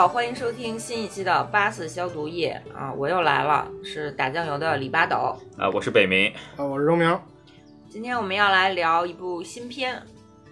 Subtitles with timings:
[0.00, 2.90] 好，欢迎收听新一期的八四消毒液啊！
[2.90, 5.38] 我又来了，是打酱油的李八斗。
[5.58, 6.32] 啊，我是北明。
[6.56, 7.20] 啊，我是周明。
[7.90, 10.02] 今天我们要来聊一部新片，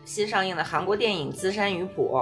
[0.04, 2.14] 新上映的韩国电影《资山鱼谱》，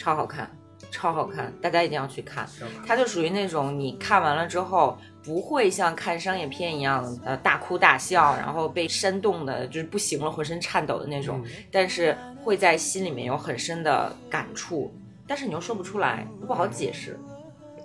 [0.00, 0.48] 超好看，
[0.92, 2.48] 超好看，大家一定要去看。
[2.86, 14.94] 它就属于那种你看完了之后不会像看商业片一样，呃，大哭大笑，然后被煽动的就是不行了，浑身颤抖的那种，但是会在心里面有很深的感触。
[15.26, 17.18] 但是你又说不出来，不好解释。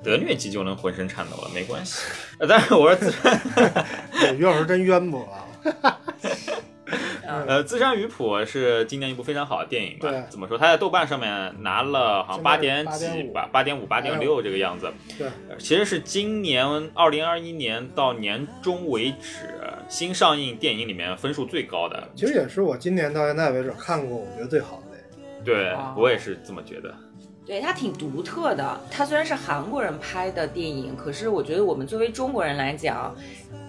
[0.04, 2.04] 得疟疾就能浑身颤抖了，没关系。
[2.48, 3.12] 但是我说，
[4.38, 5.45] 于老师真渊博啊。
[7.28, 10.09] 呃，《自山鱼谱》是今年一部非常好的电影吧？
[10.30, 10.58] 怎么说？
[10.58, 14.89] 它在豆瓣上面拿了好像八点几吧，八点五、八点六这个样子。
[15.17, 15.28] 对，
[15.59, 19.50] 其实是今年二零二一年到年中为止
[19.89, 22.08] 新上映电影里面分数最高的。
[22.16, 24.83] 其实也是我今年到现在为止看过我觉得最好的。
[25.44, 26.94] 对我也是这么觉得。
[27.48, 33.16] 对它挺独特的，它虽然是韩国人拍的电影，可是我觉得我们作为中国人来讲。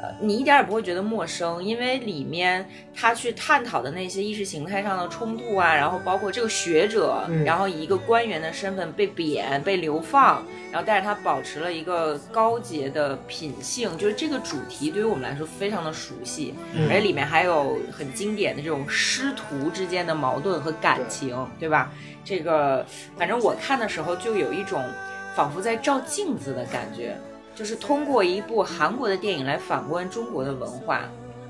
[0.00, 16.54] 呃，你一点也不会觉得陌生，因为里面他去探讨的那些意识形态上的冲突啊，然后包括这个学者，然后以一个官员的身份被贬、被流放，然后但是他保持了一个高洁的品性，就是这个主题对于我们来说非常的熟悉，
[16.88, 21.92] 而且里面还有很经典的这种师徒之间的矛盾和感情，对吧？
[22.24, 24.84] 这个反正我看的时候就有一种
[25.34, 27.16] 仿佛在照镜子的感觉。
[27.58, 31.00] 就是通过一部韩国的电影来反观中国的文化，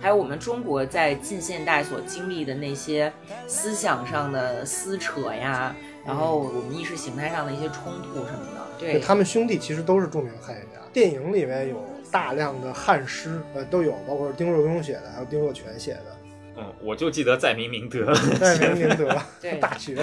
[0.01, 3.13] 还有我们中国在近现代所经历的那些
[3.47, 8.67] 思想上的撕扯呀，然后我们意识形态上的一些冲突什么的。
[8.79, 16.17] 对他们兄弟其实都是著名汉学家，电影里面有大量的汉诗，呃，都有，包括丁若庸写的，还有丁若全写的。
[16.57, 20.03] 嗯，我就记得在明明德，在明明德， 对，大学。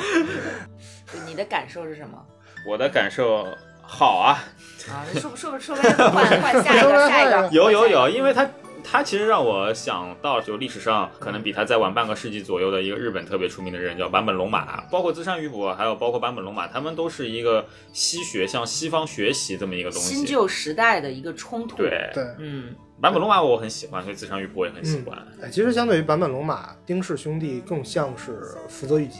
[1.26, 2.24] 你的感受是什么？
[2.70, 3.48] 我的感受。
[3.88, 4.44] 好啊，
[4.90, 7.50] 啊， 说不说不说不换换下一个下一个。
[7.52, 8.48] 有有有，因为他
[8.84, 14.82] 他其实让我想到，就历史上可能比他再晚半个世纪左右的一个日本特别出名的人，叫坂本龙马。
[14.92, 20.14] 包括资山鱼谱，还有包括坂本龙马，他们都是一个西学向西方学习这么一个东西。
[20.14, 21.78] 新旧时代的一个冲突。
[21.78, 25.18] 对对，嗯，坂本龙马我很喜欢，所以资山鱼谱我也很喜欢。
[25.42, 29.20] 哎，其实相对于坂本龙马，丁氏兄弟更像是福泽谕吉。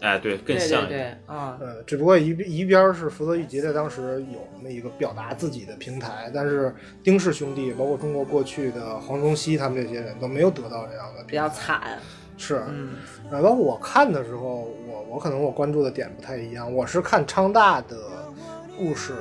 [0.00, 11.98] 哎，对，更像对啊，呃，只不过一一边是福泽谕吉在当时有那么一个表达自己的平台，但是丁氏兄弟，包括中国过去的黄宗羲他们这些人都没有得到这样的，比较惨。
[12.36, 12.96] 是，嗯，
[13.30, 17.96] 包括我看的时候，我我可能我关注的点不太一样，我是看昌大的
[18.76, 19.14] 故事，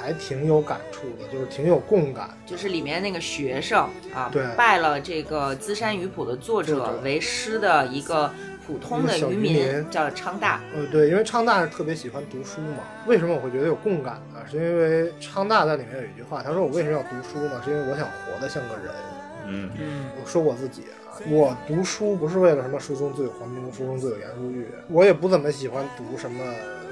[0.00, 8.32] 还挺有感触的，就是挺有共感，就是里面那个学生啊，对，拜了这个《资山鱼谱》的作者为师的一个。
[8.66, 12.84] 普通的渔民叫昌大，呃，对，因为昌大是特别喜欢读书嘛。
[13.06, 14.40] 为什么我会觉得有共感呢？
[14.48, 17.60] 是因为昌大在里面有一句话，他说：“我为什么要读书呢？
[17.64, 18.94] 是因为我想活得像个人。”
[19.46, 26.44] 嗯嗯，我说我自己啊，我读书不是为了什么书中自有黄金屋，书中自有颜如玉，我也不怎么喜欢读什么。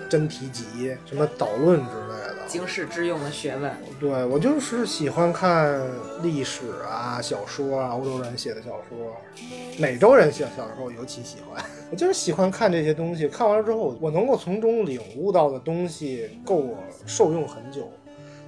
[0.09, 3.73] 真题集、什么导论之类的，经世致用的学问。
[4.01, 5.81] 对我就是喜欢看
[6.23, 9.15] 历史啊、小说啊，欧洲人写的小说，
[9.79, 11.63] 美洲人写的小说尤其喜欢。
[11.91, 17.91] 我就是喜欢看这些东西，看完了之后，我能够从中领悟到的东西够我受用很久。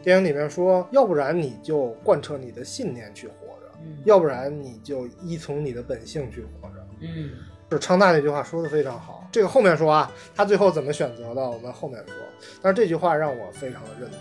[0.02, 6.86] 电影里面说，要不然你就贯彻你的信念去活着，要不然你就依从你的本性去活着。
[7.02, 7.30] 嗯。
[7.70, 12.14] 就昌大那句话说的非常好，这个后面说啊，他最后怎么选择的，我们后面说。
[12.62, 14.18] 但是这句话让我非常的认同，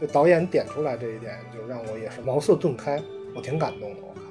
[0.00, 3.00] 就导演点出来这一点，就让我也是茅塞顿开，
[3.34, 4.00] 我挺感动的。
[4.00, 4.22] 我看，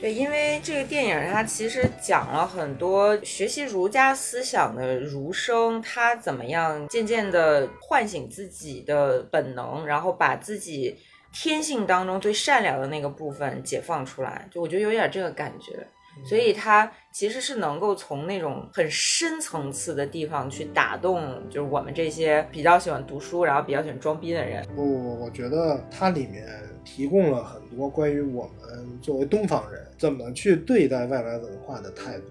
[0.00, 10.96] 对，因为这个电影它其实讲了很多学习儒家思想的儒生，他怎么样渐渐的唤醒自己的本能，然后把自己
[11.32, 15.86] 天性当中最善良的那个部分解放出来，就我觉得有点这个感觉。
[16.28, 24.64] 所以他其实是能够从那种很深层次的地方去打动，就是我们这些比较喜欢读书，然后比较喜欢装逼的人。
[24.74, 26.46] 不不，我觉得它里面
[26.84, 32.26] 提供了很多关于我们作为东方人怎么去对待外来文化的态度。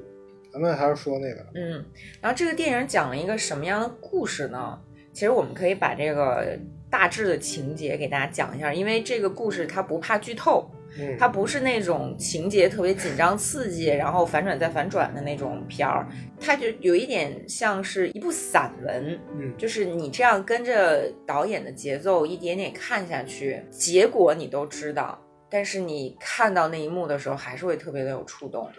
[0.52, 1.86] 咱们还是说那个，嗯，
[2.20, 4.80] 然后这个电影讲了一个什么样的故事呢？
[5.14, 6.58] 其实我们可以把这个
[6.90, 10.68] 大致的情节给大家讲一下，因为这个故事它不怕剧透。
[11.18, 16.07] 它不是那种情节特别紧张刺激，然后反转再反转的那种片儿，
[16.39, 25.19] 它就有一点像是一部散文，嗯，就是你这样跟着导演的节奏一点点看下去，结果你都知道，
[25.50, 28.69] 但是你看到那一幕的时候，还是会特别的有触动。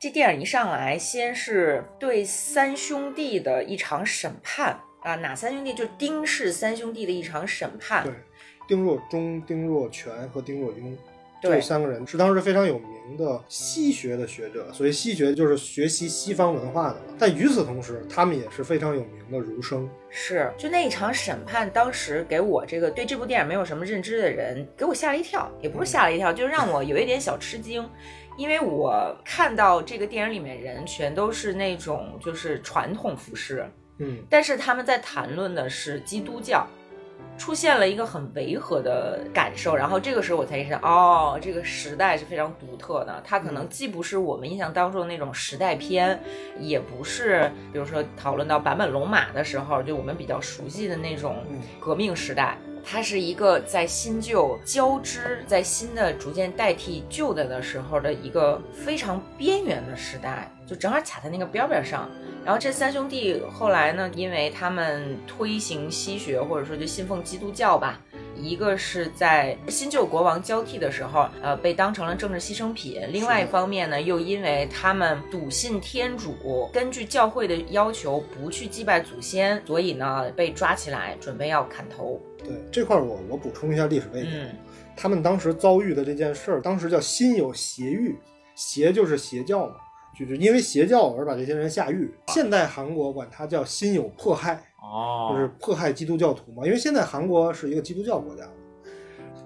[0.00, 4.78] 这电影一上来，先是对三兄弟的一场审判。
[5.02, 5.74] 啊，哪三兄弟？
[5.74, 8.04] 就是丁氏三兄弟的一场审判。
[8.04, 8.12] 对，
[8.66, 10.96] 丁若中、丁若全和丁若雍。
[11.48, 11.56] 对。
[11.56, 16.96] 这三个人是当时非常有名的西学的学者，所以西学就是学习西方文化的。
[17.18, 19.88] 但与此同时，他们也是非常有名的儒生。
[20.08, 27.88] 是，就那一场审判，当时给我这个对这部电影没有什么认知的人，给我吓了一跳，也不是吓了一跳，就是让我有一点小吃惊，
[28.38, 33.68] 因为我看到这个电影里面人全都是那种就是传统服饰，
[33.98, 36.66] 嗯，但是他们在谈论的是基督教，
[37.36, 46.18] 出现了一个很违和的感受，然后这个时候我才意识到，哦，这个时代是非常独特的，它可能既不是我们印象当中的那种时代片，
[46.58, 52.56] 也不是比如说讨论到坂本龙马的时候，就我们比较熟悉的那种嗯革命时代。
[52.86, 62.10] 它是一个在新旧交织，在新的逐渐代替旧的的时候的一个非常边缘的时代，就正好卡在那个边边上。
[62.44, 67.98] 然后这三兄弟后来呢，因为他们推行西学，或者说就信奉基督教吧，
[68.36, 82.20] 一个是在新旧国王交替的时候，呃，被当成了政治牺牲品；另外一方面呢，又因为他们笃信天主，根据教会的要求不去祭拜祖先，所以呢被抓起来，准备要砍头。
[82.38, 84.30] 对这块儿我我补充一下历史背景。
[84.32, 84.54] 嗯
[84.96, 88.16] 他们当时遭遇的这件事儿，当时叫心有邪欲，
[88.54, 89.74] 邪就是邪教嘛，
[90.18, 92.10] 就是因为邪教而把这些人下狱。
[92.28, 98.44] 现代韩国管它叫心有迫害，哦，就是迫害基督教徒嘛，因为现在韩国是一个基督教国家。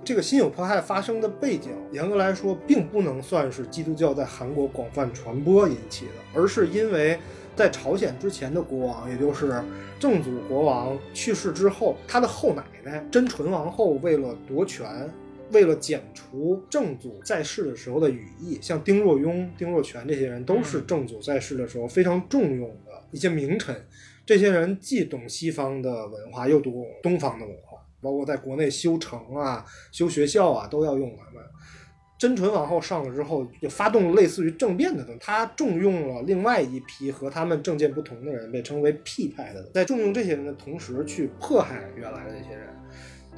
[0.04, 7.18] 这个心有迫害发生的背景，严格来说，并不能算是基督教在韩国广泛传播引起的，而是因为
[7.54, 9.62] 在朝鲜之前的国王，也就是
[9.98, 14.86] 正祖国王去世之后，他的后奶奶真纯王后为了夺权，
[15.52, 23.74] 为了剪除正祖在世的时候的羽翼，像丁若雍、丁若全这些人，都是正祖在世的时候非常重用的一些名臣。
[24.26, 31.42] 这些人既懂西方的文化，又懂东方的文化，包括在国内修城啊、修学校啊，都要用他们。
[32.18, 42.68] 真纯王后上了之后，就发动类似于政变的东西，她重用了另外一批和他们政见不同的人，被称为 P 派的，在重用这些人的同时，去迫害原来的这些人，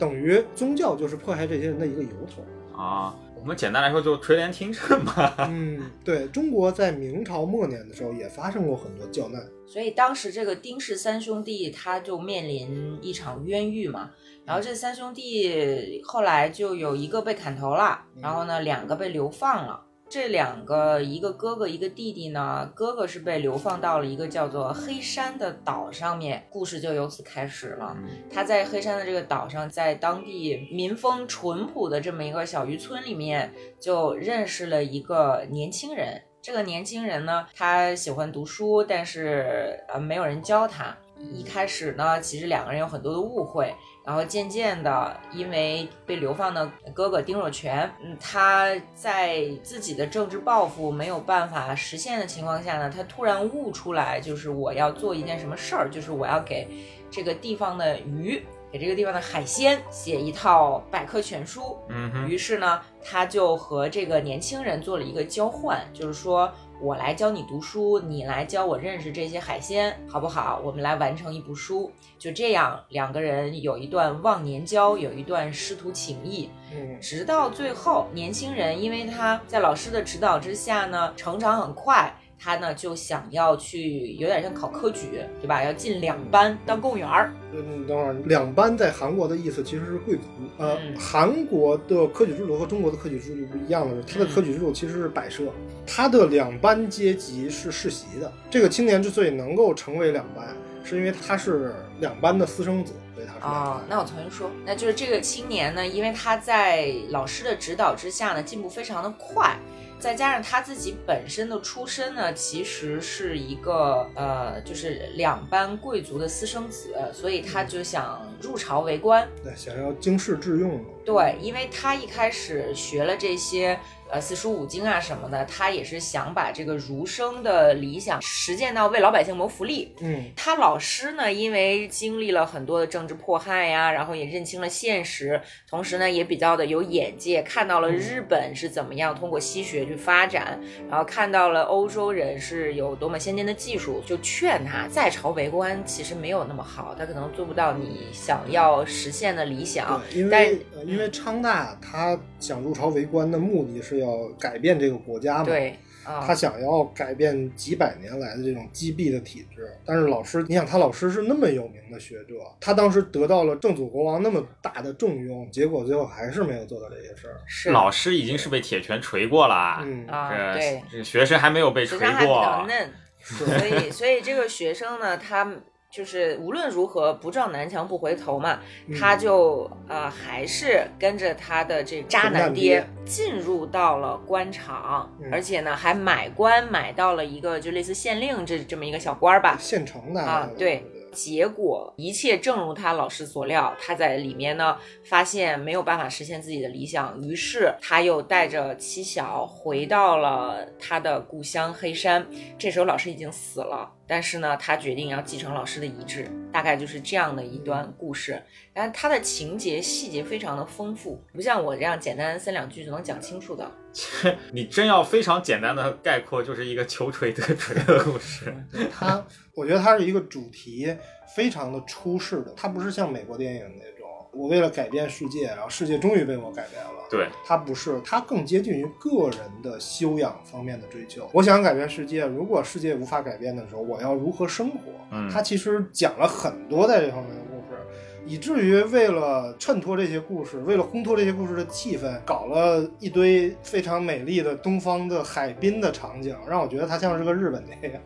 [0.00, 2.42] 等于宗教就是迫害这些人的一个由头。
[2.76, 5.34] 啊，我们简单来说就垂帘听政嘛。
[5.50, 9.40] 嗯，对中国在明朝末年的时候也发生过很多教难。
[9.66, 14.10] 所以当时这个丁氏三兄弟他就面临一场冤狱嘛，
[14.46, 19.80] 然后这三兄弟后来就有一个被砍头了，然后呢两个被流放了。
[20.10, 27.96] 这两个一个哥哥一个弟弟呢，哥哥是被流放到了一个叫做黑山的岛上面，故事就由此开始了。
[28.28, 36.20] 他在黑山的这个岛上，在当地民风淳朴的这么一个小渔村里面，就认识了一个年轻人。
[36.42, 40.96] 这个年轻人呢，他喜欢读书，但是呃没有人教他。
[41.34, 43.72] 一开始呢，其实两个人有很多的误会，
[44.10, 56.66] 然后渐渐的，因为被流放的哥哥丁若全，嗯，他在自己的政治抱负没有办法实现的情况下呢，他突然悟出来，就是我要做一件什么事儿，就是我要给
[57.08, 58.44] 这个地方的鱼。
[58.72, 66.48] 给这个地方的海鲜写一套百科全书，嗯，于是呢，他就和这个年轻人做了一个交换，就是说
[66.82, 70.60] 我来教你读书，你来教我认识这些海鲜，好不好？
[70.64, 82.14] 我们来完成一部书，就这样，两个人有一段忘年交，有一段师徒情谊，嗯，直到最后，年轻人因为他在老师的指导之下呢，成长很快。
[82.42, 85.62] 他呢就想要去，有点像考科举，对吧？
[85.62, 87.32] 要进两班当公务员儿。
[87.52, 90.22] 嗯，等会儿，两班在韩国的意思其实是贵族。
[90.56, 95.44] 呃，嗯韩国的科举制度和中国的科举制度不一样的是，它的科举制度其实是摆设，
[95.86, 98.32] 他的两班阶级是世袭的。
[98.50, 100.48] 这个青年之所以能够成为两班，
[100.82, 109.58] 是因为他是两班的私生子，所以他是两哦。，那我重新说，那就是这个青年呢，因为他在老师的指导之下呢，进步非常的快，
[110.00, 119.28] 再加上他自己本身的出身呢，其实是一个呃，就是两班贵族的私生子，所以他就想入朝为官。
[119.44, 120.84] 对，想要经世致用嘛。
[121.04, 123.78] 对，因为他一开始学了这些
[124.10, 129.94] 呃四书五经啊什么的，他也是想把这个儒生的理想实践到为老百姓谋福利。
[130.00, 150.02] 嗯，他老师呢，因为经历了很多的政治迫害呀，然后也认清了现实，同时呢也比较的有眼界，看到了日本是怎么样通过西学去发展，然后看到了欧洲人是有多么先进的技术，就劝他在朝为官其实没有那么好，他可能做不到你想要实现的理想。
[150.14, 150.48] 因但
[150.86, 155.44] 因为昌大他想入朝为官的目的是要改变这个国家嘛。
[155.44, 159.68] 对，啊他想要改变几百年来的这种积弊的体制。
[159.84, 167.40] 但是老师，你想他老师是那么有名的学者，他当时得到了正祖国王那么大的重用，结果最后还是没有做到这些事儿。
[167.46, 172.66] 是老师已经是被铁拳锤过了，嗯，啊，这对，这学生还没有被锤过。
[172.66, 172.90] 嫩，
[173.22, 175.44] 所以所以这个学生呢，他
[175.90, 178.96] 就是无论如何不撞南墙不回头嘛，嗯。
[178.98, 185.28] 他就呃还是跟着他的这渣男爹爹进入到了官场，嗯。
[185.32, 190.84] 而且呢还买官买到了一个就类似县令这这么一个小官儿吧，县城的啊对。
[191.12, 202.24] 结果一切正如他老师所料，他在里面呢发现没有办法实现自己的理想，于是他又带着妻小回到了他的故乡黑山。
[202.56, 208.42] 这时候老师已经死了，但是呢，他决定要继承老师的遗志，大概就是这样的一段故事。
[208.74, 213.70] 但是它的情节细节非常的丰富，不像我这样简单三两句就能讲清楚的。
[214.50, 218.52] 你真要非常简单的概括，就是一个求锤得锤的故事。
[218.90, 219.24] 它，
[219.54, 220.92] 我觉得它是一个主题
[221.36, 223.99] 非常的出世的，它不是像美国电影那种，
[224.32, 226.90] 我为了改变世界，然后世界终于被我改变了。
[227.10, 231.28] 对，它不是，它更接近于个人的修养方面的追求。
[231.32, 234.76] 我想改变世界，如果世界无法改变的时候，我要如何生活？
[235.12, 237.80] 嗯他其实讲了很多在这方面的故事。
[238.26, 247.98] 以至于为了衬托这些故事，为了烘托这些故事的气氛，搞了一堆非常美丽的东方的海滨的场景，让我觉得它像是个日本电影。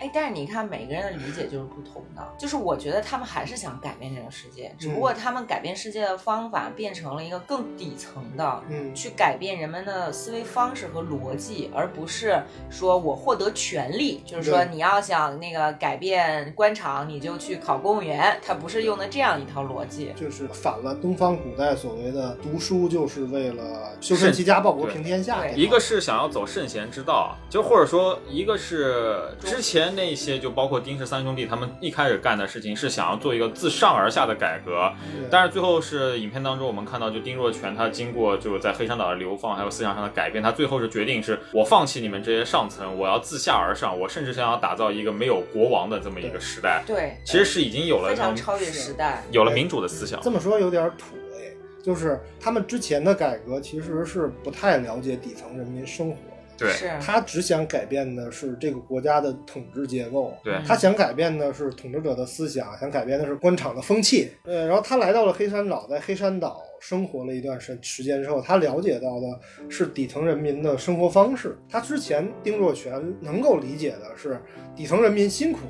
[0.00, 2.26] 哎，但是你看，每个人的理解就是不同的。
[2.38, 20.14] 就是我觉得他们还是想改变这个世界，只不过他们改变世界的方法变成了一个更底层的，嗯去改变人们的思维方式和逻辑，而不是说我获得权利，就是说你要想那个改变官场，你就去考公务员，他不是用的这样一套逻辑。
[20.16, 25.46] 就是反了东方古代所谓的读书就是为了修身齐家、报国平天下。
[25.48, 34.92] 一个是想要走圣贤之道，就或者说一个是之前那些，就包括丁氏三兄弟他们一开始干的事情是想要做一个自上而下的改革，
[35.30, 46.82] 但是最后是影片当中我们看到，就丁若全他经过就是在黑山岛的流放，还有思想上的改变，他最后是决定是我放弃你们这些上层，我要自下而上，我甚至想要打造一个没有国王的这么一个时代。
[46.86, 49.24] 对，其实是已经有了非常超越时代。
[49.30, 50.20] 有了民主的思想。
[50.20, 56.29] 这么说有点土哎，就是他们之前的改革其实是不太了解底层人民生活的。
[56.60, 64.30] 对是，他只想改变的是这个国家的统治结构，对他想改变的是统治者的思想，想改变的是官场的风气。
[64.44, 69.26] 呃，然后他来到了黑山岛，在黑山岛生活了一段时时间之后，他了解到的
[69.68, 71.56] 是底层人民的生活方式。
[71.68, 74.40] 他之前丁若全能够理解的是
[74.76, 75.60] 底层人民辛苦，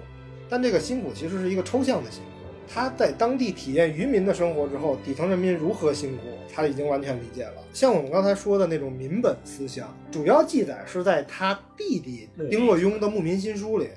[0.48, 2.29] 但这个辛苦其实是一个抽象的辛苦。
[2.72, 6.22] 他在当地体验渔民的生活之后，底层人民如何辛苦，
[6.54, 7.54] 他已经完全理解了。
[7.72, 13.88] 像我们刚才说的那种民本思想，主要记载是在他弟弟丁若庸的《牧民新书》里。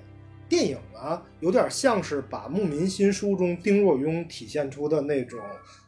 [0.50, 5.40] 电影呢，有点像是把《牧民新书》中丁若庸体现出的那种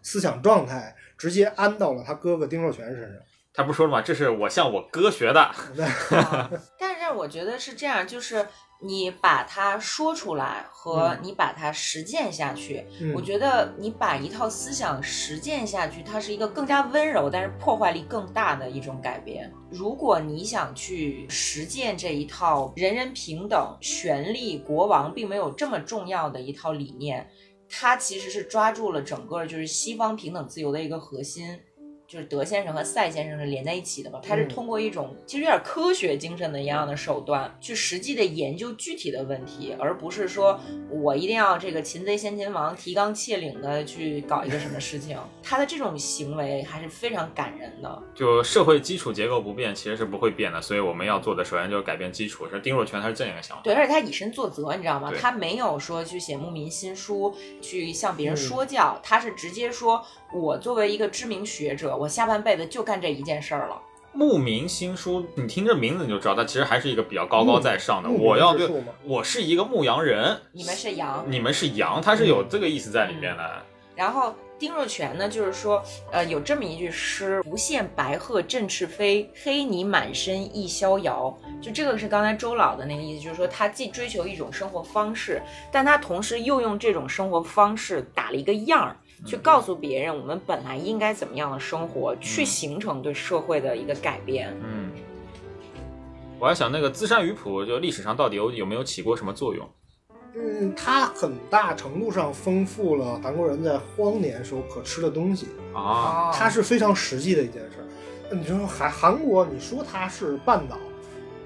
[0.01, 3.12] 思想状态，直接安到了他哥哥丁若全身上。
[3.56, 4.02] 他不是说了吗？
[4.02, 5.42] 这是我向我哥学的。
[5.42, 8.46] 啊 但是我觉得是这样，就是
[8.82, 19.52] 你把它说出来和你把它实践下去，嗯我觉得你把一套思想实践下去，它是一个更加温柔，但是破坏力更大的一种改变。
[19.72, 27.28] 如果你想去实践这一套人人平等、权力、国王并没有这么重要的一套理念，
[27.70, 31.60] 它其实是抓住了整个就是西方平等自由的一个核心。
[32.08, 40.60] 就是德先生和赛先生是连在一起的嘛，他是嗯通过一种其实有点科学精神的一样的手段，去实际的研究具体的问题，而不是说
[40.90, 45.18] 我一定要这个擒贼先擒王、提纲挈领的去搞一个什么事情。
[45.42, 48.04] 他的这种行为还是非常感人的。
[48.14, 50.62] 就社会基础结构不变，其实是不会变的。
[50.62, 52.48] 所以我们要做的，首先就是改变基础。
[52.50, 53.64] 是丁若全他是这样一个想法。
[53.64, 55.12] 对，而且他以身作则，你知道吗？
[55.20, 60.04] 他没有说去写牧民新书，去向别人嗯说教，他是直接说，
[60.36, 63.82] 我作为一个知名学者，我下半辈子就干这一件事儿了。
[64.12, 68.10] 牧民新书，你听这名字你就知道，它其实还是一个比较高高在上的。
[68.10, 68.70] 我要对
[69.06, 73.63] 我是一个牧羊人，你们是羊，你们是羊，它是有这个意思在里面的。
[73.96, 94.55] 然后丁若全呢，就是说，呃，有这么一句诗：“不见白鹤振翅飞，黑泥满身亦逍遥。”就这个是刚才周老的那个意思，就是说他既追求一种生活方式，但他同时又用这种生活方式打了一个样儿，去告诉别人我们本来应该怎么样的生活，去形成对社会的一个改变。
[94.63, 94.91] 嗯，
[96.39, 99.67] 我还想那个资山鱼谱，就历史上到底有有没有起过什么作用？
[100.38, 108.36] 嗯，它很大程度上丰富了韩国人在荒年时候可吃的东西，啊，哦它是非常实际的一件事儿。
[108.36, 110.77] 你说韩韩国，你说它是半岛，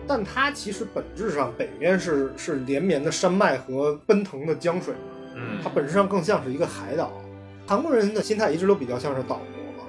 [0.08, 4.96] 但它其实本质上北面是是连绵的山脉和奔腾的江水，
[5.36, 7.12] 嗯它本质上更像是一个海岛。
[7.70, 9.88] 韩国人的心态一直都比较像是岛国嘛，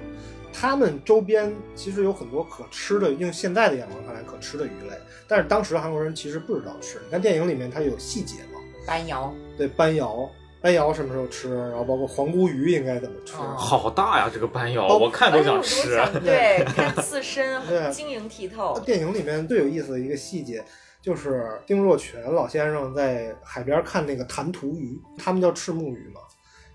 [0.53, 4.95] 他们周边其实有很多可吃的，用现在的眼光看来可吃的鱼类，
[5.27, 6.99] 但是当时韩国人其实不知道吃。
[7.03, 10.29] 你看电影里面它有细节嘛，斑瑶，对斑瑶，
[10.61, 13.33] 斑瑶什么时候吃，然后包括黄姑鱼应该怎么吃。
[13.37, 15.99] 哦好大呀，这个斑瑶，我看都想吃。
[16.23, 18.79] 对，看刺身对晶莹剔透。
[18.85, 20.63] 电影里面最有意思的一个细节，
[21.01, 26.21] 就是丁若全老先生在海边看那个弹涂鱼，他们叫赤目鱼嘛。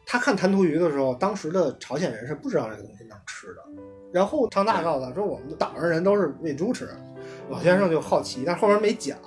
[0.07, 3.63] 他看弹涂鱼的时候，当时的朝鲜人是不知道这个东西能吃的。
[4.13, 6.89] 然后昌大告诉他说，我们岛上人都是喂猪吃。
[7.51, 9.19] 老先生就好奇，但后边没讲。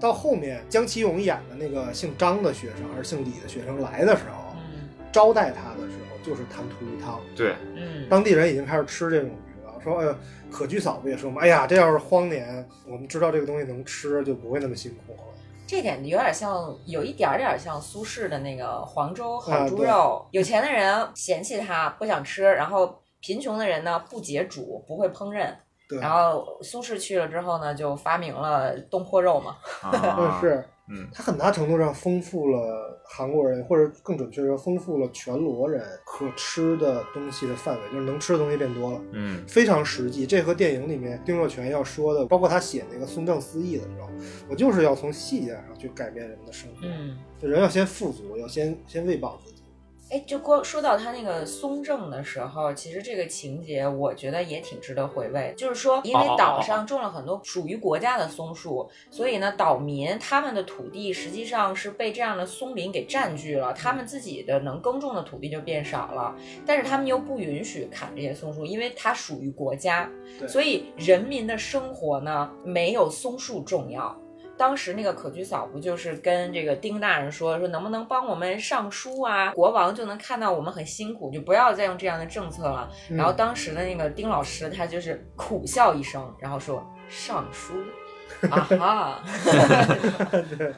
[0.00, 7.20] 到后面姜其勇演的那个姓张的学生还是姓李的学生来的时候，嗯招待他的时候就是弹涂鱼汤。
[7.34, 10.14] 对，嗯，当地人已经开始吃这种鱼了，说，哎呦，
[10.50, 15.18] 可居嫂不也说嘛，哎呀，这要是荒年，我们知道这个东西能吃，就不会那么辛苦了。
[15.66, 20.24] 这点有点像，有一点点像苏轼的那个黄州好猪肉。
[20.30, 25.52] 有钱的人嫌弃它不想吃，然后贫穷的人呢不解煮，不会烹饪。
[25.88, 29.56] 对，然后苏轼去了之后呢，就发明了东坡肉嘛。
[29.82, 40.26] 啊，是嗯，它很大程度上丰富了韩国人，或者更准确说，丰富了全罗人可吃的东西的范围，就是能吃的东西变多了，嗯，非常实际。
[40.26, 44.08] 这和电影里面丁若泉要说的，包括他写那个孙正思忆的时候，
[44.48, 46.78] 我就是要从细节上去改变人们的生活。
[46.82, 49.55] 嗯，人要先富足，要先先喂饱自己。
[50.08, 55.52] 哎，就光说到他那个松正的时候，其实这个情节我觉得也挺值得回味。
[55.56, 66.36] 就是说，因为岛上种了很多属于国家的松树，所以呢，岛民他们的土地实际上是被这样的松林给占据了，他们自己的能耕种的土地就变少了。
[66.64, 70.08] 但是他们又不允许砍这些松树，因为它属于国家，
[70.46, 74.16] 所以人民的生活呢没有松树重要。
[74.56, 79.52] 当时那个可居嫂不就是跟这个丁大人说说能不能帮我们上书啊？
[79.52, 82.90] 国王就能看到我们很辛苦，就不要再用这样的政策了。
[83.10, 87.74] 嗯然后当时的那个丁老师他就是苦笑一声，然后说上书
[88.50, 89.22] 啊哈
[90.56, 90.68] 对，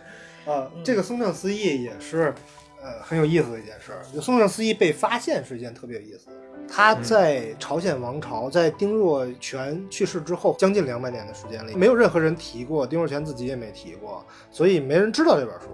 [0.44, 2.34] 啊，嗯这个松正思义也是，
[2.82, 4.02] 呃，很有意思的一件事儿。
[4.12, 6.44] 就宋正思义被发现是一件特别有意思的事儿。
[6.70, 15.68] 他在朝鲜王朝，在丁若全去世之后，将近两百年的时间里，没有任何人提过，丁若全自己也没提过，所以没人知道这本书。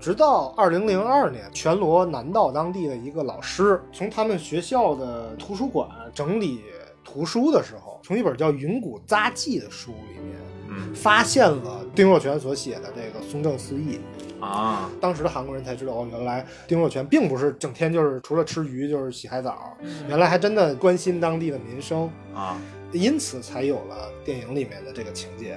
[0.00, 6.64] 直到二零零二年，全罗南道当地的一个老师从他们学校的图书馆整理
[7.04, 10.51] 图书的时候，从一本叫《云谷杂记》的书里面，嗯
[10.94, 14.00] 发现了丁若泉所写的这个松正四义。
[14.40, 19.76] 啊，当时的韩国人才知道，哦，原来丁若泉并不是整天就是除了吃鱼就是洗海澡，
[20.08, 25.56] 原来还真的关心当地的民生，啊，因此才有了电影里面的这个情节。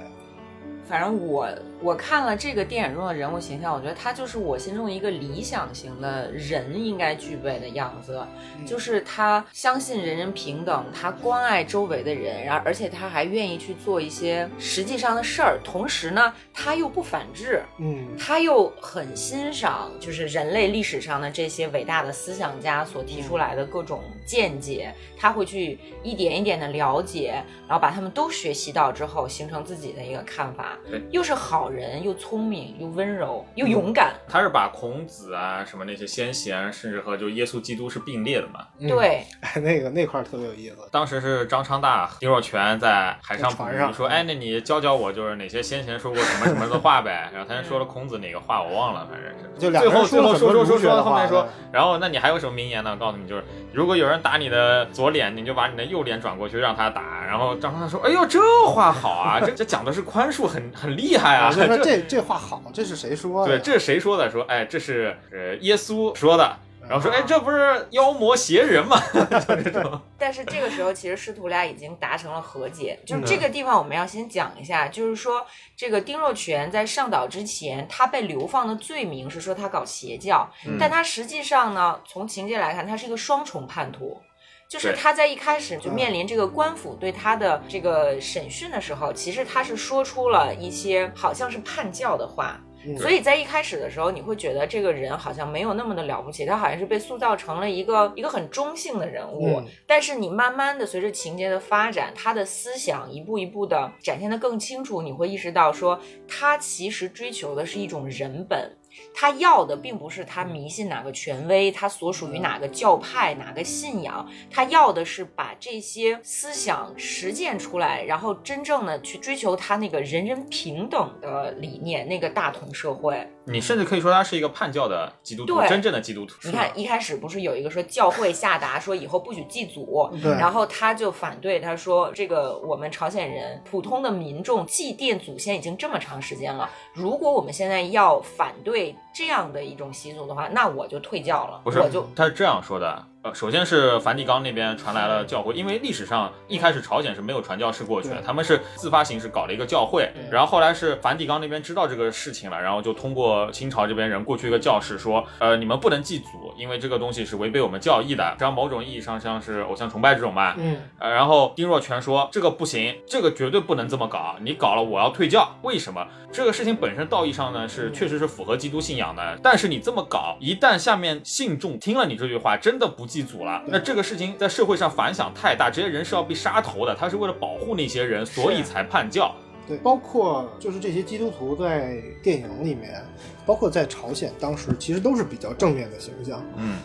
[0.88, 1.48] 反正我
[1.82, 8.24] 我看了这个电影中的人物形象，我觉得他就是我心中一个理想型的人应该具备的样子，
[8.66, 31.02] 就是他相信人人平等，他关爱周围的人，然后而且他还愿意去做一些实际上的事儿，同时呢，他又不反制，嗯，他又很欣赏就是人类历史上的这些伟大的思想家所提出来的各种见解，他会去一点一点的了解，然后把他们都学习到之后，形成自己的一个看法对。
[31.10, 34.14] 又是好人，又聪明，又温柔，又勇敢。
[34.28, 38.66] 他是把孔子啊什么那些先贤，甚至和就耶稣基督是并列的嘛。
[38.78, 40.76] 嗯，对，哎， 那个那块儿特别有意思。
[40.90, 49.46] 当时是张昌大、丁若全在海上捕船上，说：“哎，那你教教我，就是哪些先贤说过什么什么的话呗？” 然后他说了孔子哪个话我忘了，反正是。
[49.58, 52.96] 就两最后最后说说说说后面说，然后那你还有什么名言呢？
[52.96, 57.24] 告诉你就是，如果有人打你的左脸，你就把你的右脸转过去让他打。
[57.26, 61.48] 然后张昌大说：“哎呦，这话好啊，这这讲的是宽恕，很很厉害啊。
[61.48, 63.58] 我说这这这话好，这是谁说的？
[63.58, 64.30] 对，这是谁说的？
[64.30, 66.58] 说，哎，这是呃耶稣说的。
[66.88, 68.96] 然后说，哎，这不是妖魔邪人吗？
[69.12, 70.00] 就这种。
[70.16, 72.96] 但是这个时候，其实师徒俩已经达成了和解。
[73.04, 75.44] 就是这个地方，我们要先讲一下，就是说，
[75.76, 84.20] 这个丁若全在上岛之前，他被流放的罪名是说他搞邪教，嗯但他实际上呢，从情节来看，他是一个双重叛徒。
[84.68, 99.58] 就是他在一开始就面临这个官府对他的这个审讯的时候，其实他是说出了一些好像是叛教的话，嗯所以在一开始的时候，你会觉得这个人好像没有那么的了不起，他好像是被塑造成了一个一个很中性的人物。
[99.58, 108.76] 嗯但是你慢慢的随着情节的发展，他的思想一步一步的展现的更清楚，你会意识到说，他其实追求的是一种人本。
[109.14, 123.26] 他要的并不是他迷信哪个权威，他所属于哪个教派、哪个信仰，他要的是把这些思想实践出来，然后真正的去追求他那个人人平等的理念，那个大同社会。
[123.46, 126.34] 你甚至可以说他是一个叛教的基督徒，对真正的基督徒。
[126.44, 143.02] 你看一开始不是有一个说教会下达说以后不许祭祖，然后他就反对，他说这个我们朝鲜人普通的民众祭奠祖先已经这么长时间了，如果我们现在要反对这样的一种习俗的话，那我就退教了，不是我就，他是这样说的。
[143.22, 160.54] 呃，首先是梵蒂冈那边传来了教会，因为历史上一开始朝鲜是没有传教士过去的，他们是自发形式搞了一个教会，然后后来是梵蒂冈那边知道这个事情了，然后就通过清朝这边人过去一个教士说，呃，你们不能祭祖，因为这个东西是违背我们教义的，这样某种意义上像是偶像崇拜这种吧。
[160.58, 165.56] 嗯，呃，然后丁若全说这个不行，这个绝对不能这么搞，你搞了我要退教。
[165.62, 166.06] 为什么？
[166.32, 176.94] 这个事情本身道义上呢是确实是符合基督信仰的，但是你这么搞，一旦下面信众听了你这句话，真的不祭祖了，那这个事情在社会上反响太大，这些人是要被杀头的。
[176.94, 179.34] 他是为了保护那些人，所以才叛教。
[179.68, 183.04] 对，包括就是这些基督徒在电影里面，
[183.44, 186.40] 包括在朝鲜当时其实都是比较正面的形象。
[186.56, 186.76] 嗯，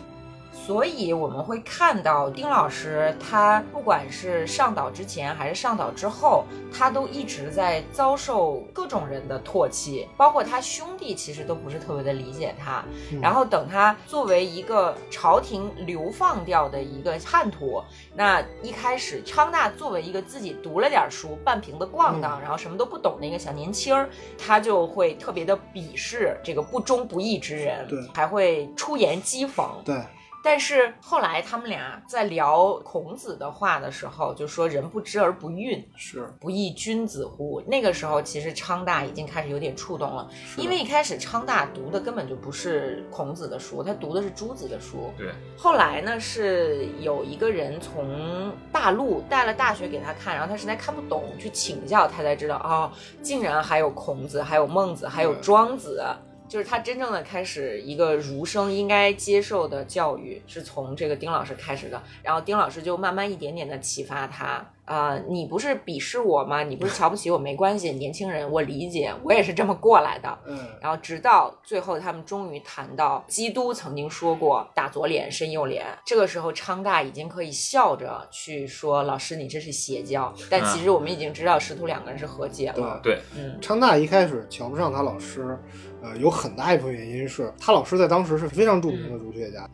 [0.64, 12.84] 所以我们会看到丁老师，他不管是上岛之前还是上岛之后，他都一直在遭受各种人的唾弃，包括他兄弟其实都不是特别的理解他。
[13.10, 17.82] 嗯然后等他作为一个朝廷流放掉的一个叛徒，
[18.14, 29.64] 那一开始昌大作为一个自己读了点书、半瓶子咣当，然后什么都不懂的一个小年轻儿，他就会特别的鄙视这个不忠不义之人，对还会出言讥讽。
[29.84, 30.00] 对，
[30.42, 37.62] 但是后来他们俩在聊孔子的话的时候，就说“人不知而不愠，是不亦君子乎”。
[37.66, 45.12] 那个时候，其实昌大已经开始有点触动了，因为一开始昌大读的根本就不是孔子的书，他读的是朱子的书。
[45.16, 45.28] 对。
[45.56, 52.90] 后来呢，是有一个人从大陆带了大学给他看，然后他实在看不懂，去请教，他才知道哦，
[53.22, 56.04] 竟然还有孔子，还有孟子，还有庄子。
[56.52, 62.02] 就是他真正的开始一个儒生应该接受的教育，是从这个丁老师开始的。
[62.22, 66.62] 然后丁老师就慢慢一点点的启发他，啊、你不是鄙视我吗？
[66.62, 67.38] 你不是瞧不起我？
[67.38, 70.38] 没关系，年轻人，我理解，我也是这么过来的。
[70.44, 75.86] 嗯，然后直到最后，他们终于谈到基督曾经说过“打左脸伸右脸”。
[76.04, 83.00] 这个时候，昌大已经可以笑着去说：“老师，你这是邪教。”但其实我们已经知道师徒两个人是和解了。
[83.02, 85.56] 对，嗯，昌大一开始瞧不上他老师，
[86.02, 89.62] 呃，有很大一部分原因是他老师在当时是非常著名的儒学家。
[89.62, 89.70] 啊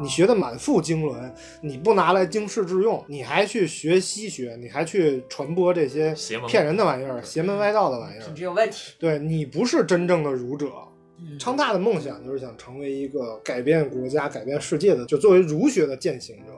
[0.00, 8.94] 你学的满腹经纶，你不拿来经世致用，你还去学西学，你还去传播这些邪门骗人的玩意儿、邪门歪道的玩意儿品，质有问题。
[8.98, 10.66] 对你不是真正的儒者。
[11.22, 16.52] 嗯昌大的梦想就是想成为一个改变国家、改变世界的，就作为儒学的践行者。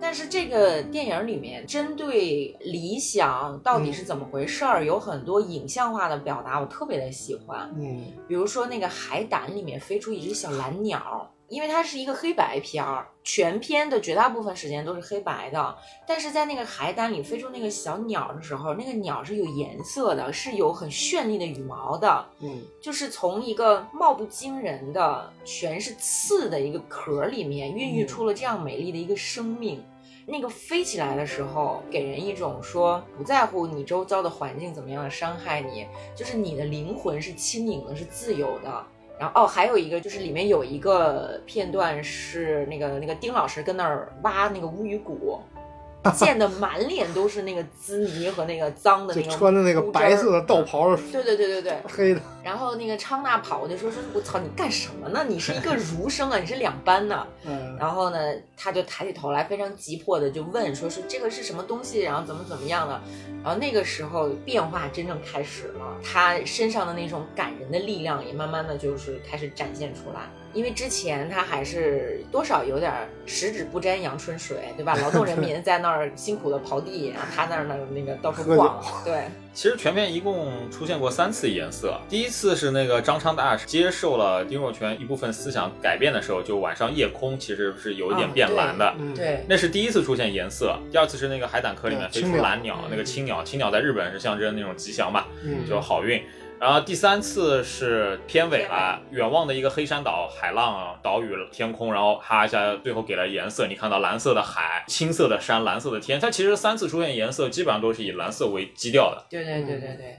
[0.00, 7.68] 但是这个电影里面针对理想到底是怎么回事儿，有很多影像化的表达，我特别的喜欢。
[7.76, 15.76] 嗯，比如说那个海胆里面飞出一只小蓝鸟，因为它是一个黑白片儿，全片的绝大部分时间都是黑白的，
[16.06, 29.84] 但是在那个海胆里飞出那个小鸟的时候，那个鸟是有颜色的，是有很绚丽的羽毛的，嗯，就是从一个貌不惊人的全是刺的一个壳里面孕育出了这样美丽的一个生命。
[30.26, 38.86] 那个飞起来的时候，给人一种说不在乎你周遭的环境怎么样的伤害你，就是你的灵魂是轻盈的，是自由的。
[39.18, 45.40] 然后哦，还有一个就是里面有一个片段是那个那个丁老师跟那儿挖那个乌鱼骨，
[46.16, 51.72] 溅得满脸都是那个滋泥和那个脏的就那个穿的那个白色的道袍，对对对对对。
[51.88, 55.24] 黑的，然后那个昌娜跑过去说说，我操，你干什么呢？
[55.26, 57.26] 你是一个 儒生啊，你是两班的。
[57.46, 58.18] 嗯，然后呢，
[58.54, 63.00] 他就抬起头来，非常急迫的就问，说是这个是什么东西，然后怎么怎么样的。
[63.42, 70.28] 然后那个时候变化真正开始了，他身上的那种感人的力量也慢慢的就是开始展现出来。
[70.52, 72.92] 因为之前他还是多少有点
[73.26, 74.94] 十指不沾阳春水，对吧？
[74.96, 79.24] 劳动人民 在那儿辛苦的刨地，然后他那儿呢那个到处逛，对，
[79.54, 88.92] 其实全片一共出现过三次颜色，第一次是那个张昌大接受了丁若泉一部分思想改变的时候，就晚上夜空其实是有一点变蓝的。
[88.98, 96.20] 嗯，对，那是第一次出现颜色，第二次是那个海胆壳里面飞出蓝鸟，那个青鸟，青鸟在日本是象征那种吉祥嘛，嗯，就好运。
[96.64, 109.26] 然后第三次是片尾了，远望的一个黑山岛，海浪岛屿天空，然后哈一下，最后给了颜色，你看到蓝色的海、青色的山、蓝色的天，它其实三次出现颜色，基本上都是以蓝色为基调的。
[109.28, 110.18] 对对对对对，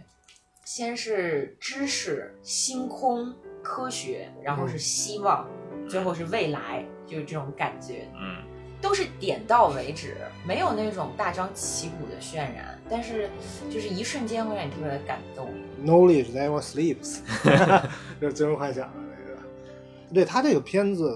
[0.64, 5.50] 先是知识、星空、科学，然后是希望，
[5.90, 8.45] 最后是未来，就是这种感觉，嗯，
[8.86, 13.28] 都是点到为止，没有那种大张旗鼓的渲染，但是
[13.68, 15.50] 就是一瞬间会让你特别的感动。
[15.84, 17.18] Knowledge never sleeps，
[18.22, 19.42] 就是最终幻想的那个。
[20.14, 21.12] 对他这个片子，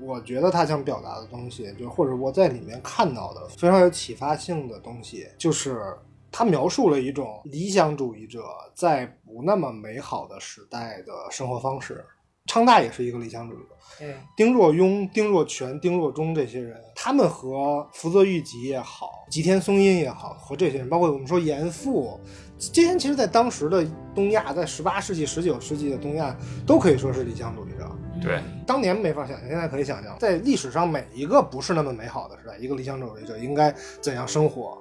[0.00, 5.94] 我觉得他想表达的东西，就或者我在里面看到的非常有启发性的东西，就是
[6.32, 8.42] 他描述了一种理想主义者
[8.74, 12.02] 在不那么美好的时代的生活方式。
[12.50, 22.18] 昌大也是一个理想主义者，对，丁若庸、丁若全、丁若中这些人，他们和福泽谕吉也好，吉田松阴也好，和这些人，包括我们说严复，
[22.58, 23.86] 这些人其实在当时的
[24.16, 26.36] 东亚，在十八世纪、十九世纪的东亚，
[26.66, 27.88] 都可以说是理想主义者。
[28.20, 34.76] 对，当年没法想象，现在可以想象，在历史上每一个不是那么美好的时代，一个理想主义者应该怎样生活。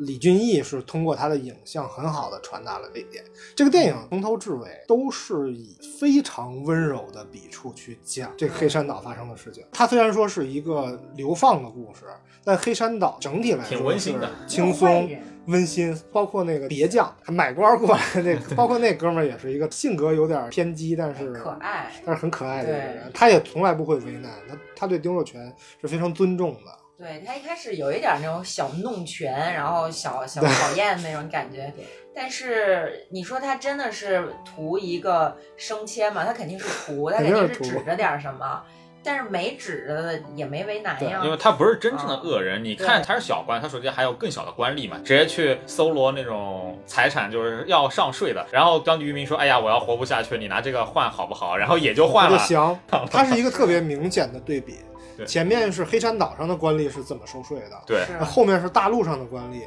[0.00, 3.22] 李俊毅是通过他的影像很好的传达了这一点。
[3.54, 9.64] 这个电影从头至尾都是以非常温柔的笔触去讲这个黑山岛发生的事情。
[9.72, 12.06] 它虽然说是一个流放的故事，
[12.42, 15.10] 但黑山岛整体来说挺温馨的是轻松、
[15.46, 15.98] 温馨。
[16.10, 21.92] 包括那个别将买官过来的那个， 包括那哥们儿也是一个性格有点偏激，但是可爱。
[22.04, 26.79] 但是很可爱的一个人，他也从来不会为难他，他对丁若全是非常尊重的。
[27.00, 31.72] 对他一开始有一点那种小弄权，然后小小 讨厌那种感觉，
[32.14, 36.26] 但是你说他真的是图一个升迁嘛？
[36.26, 38.62] 他肯定是图，他肯定是指着点什么，
[39.02, 41.22] 但是没指着的也没为难呀。
[41.24, 48.46] 因为他不是真正的恶人，你看他是小官，他手下还有更小的官吏嘛，直接去搜罗那种财产，就是要上税的。
[48.52, 52.36] 然后当地渔民说：“哎呀，我要活不下去，你拿这个换好不好？”然后也就换了。
[52.36, 52.78] 就行，
[53.10, 54.80] 他是一个特别明显的对比
[55.20, 55.26] 对。
[55.26, 59.64] 前面是黑山岛上的官吏是怎么收税的，对，后面是大陆上的官吏，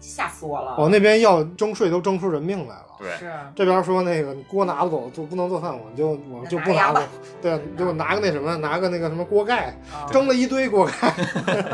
[0.00, 0.76] 吓死我了。
[0.78, 2.86] 往那边要征税都征出人命来了。
[3.00, 7.08] 对，是这边说那个锅拿不走，就不能做饭，我们就我们就不拿过拿个吧，
[7.40, 11.14] 对，就拿个那什么，拿个那个什么锅盖，啊蒸了一堆锅盖。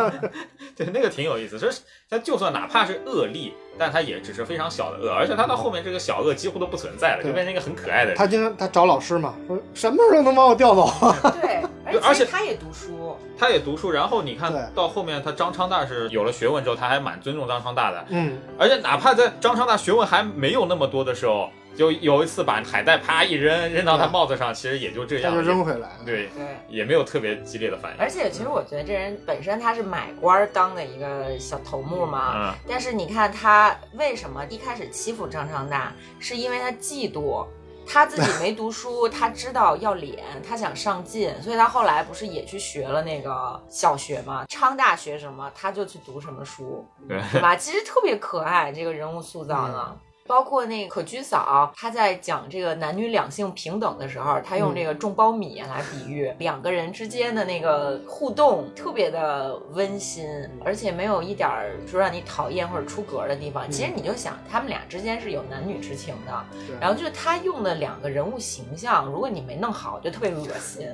[0.77, 1.59] 对，那个挺有意思。
[1.59, 8.17] 这是他就算哪怕是恶力，但他也只是非常小的恶，而且他到后面这个小恶几乎都不存在了，对就变成一个很可爱的人。
[8.17, 10.87] 他经常他找老师嘛，说什么时候能把我调走？
[11.41, 25.91] 对，对而且而且他也读书，他也读书，然后你看到后面，他张昌大是有了学问之后，他还蛮尊重张昌大的，嗯，而且哪怕在张昌大学问还没有那么多的时候，就有一次把海带啪一扔，扔到他帽子上，其实也就这他就，扔回来了。
[26.05, 26.45] 对，对。
[26.69, 27.99] 也没有特别激烈的反应。
[27.99, 37.47] 而且其实我觉得这人本身他是买官当的一个小头目嘛，嗯，但是你看他为什么一开始欺负张昌大，是因为他嫉妒。
[37.89, 44.45] 他自己没读书， 他知道要脸，他想上进，所以他后来不是也去学了那个小学嘛？
[44.49, 47.55] 昌大学什么，他就去读什么书，对，对吧？
[47.55, 49.97] 其实特别可爱，这个人物塑造的。
[50.27, 60.27] 包括那个可居嫂，她在讲这个男女两性平等的时候，她用这个种苞米来比喻、两个人之间的那个互动，特别的温馨，
[60.65, 63.71] 而且没有一点儿说让你讨厌或者出格的地方。
[63.71, 66.45] 其实你就想，他们俩之间是有男女之情的。
[66.81, 70.89] 然后就是他用的两个人物形象，如果你没弄好，就特别恶心，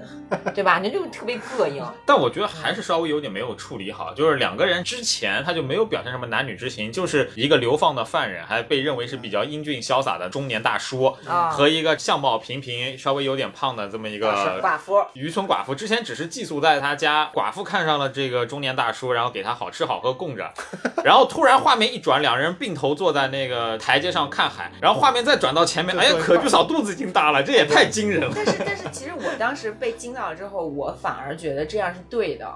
[0.55, 0.79] 对吧？
[0.79, 1.85] 你就特别膈应。
[2.07, 15.75] 但我觉得还是稍微有点没有处理好，就是两个人之前他就没有表现什么男女之情，就是一个流放的犯人，还被认为是比较英俊潇洒的中年大叔，啊和一个相貌平平、稍微有点胖的这么一是个寡妇，渔村寡妇。
[15.75, 20.53] 之前只是寄宿在他家，寡妇看上了这个中年大叔，然后给他好吃好喝供着，
[21.05, 28.33] 然后突然画面一转，两人并头坐在那个台阶上看海，然后画面再转到前面，哎呀，可居嫂肚子已经大了，这也太惊人了。
[28.35, 32.53] 但是但是，其实我当时被惊到了之后，我反而觉得这样是对的。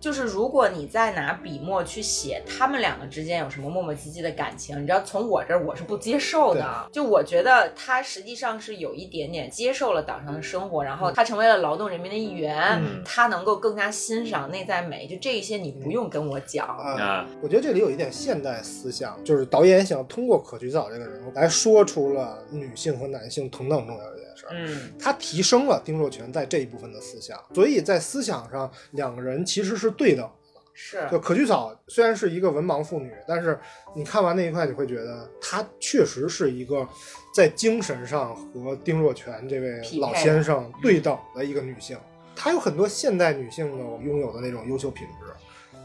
[0.00, 6.88] 就是如果你再拿笔墨去写他们两个之间有什么磨磨唧唧的感情，你知道从我这儿我是不接受的。
[6.90, 15.06] 就我觉得他实际上是有一点点接受了岛上的生活，然后他成为了劳动人民的一员，嗯他能够更加欣赏内在美。
[15.06, 16.66] 就这一些你不用跟我讲。
[16.66, 24.52] 啊啊，我觉得这里有一点现代思想，就是导演想通过可菊嫂这个人物来说出了女性和男性同等重要的事儿。
[24.52, 30.30] 嗯，他提升了丁若全在这一部分的思想，所以在思想上两个人其实是对等的。
[30.72, 33.58] 是就可居嫂虽然是一个文盲妇女，但是
[33.94, 36.88] 你看完那一块，你会觉得她确实是一个
[37.34, 41.98] 在精神上和丁若全这位老先生对等的一个女性。
[42.34, 45.34] 她有很多现代女性的拥有的那种优秀品质，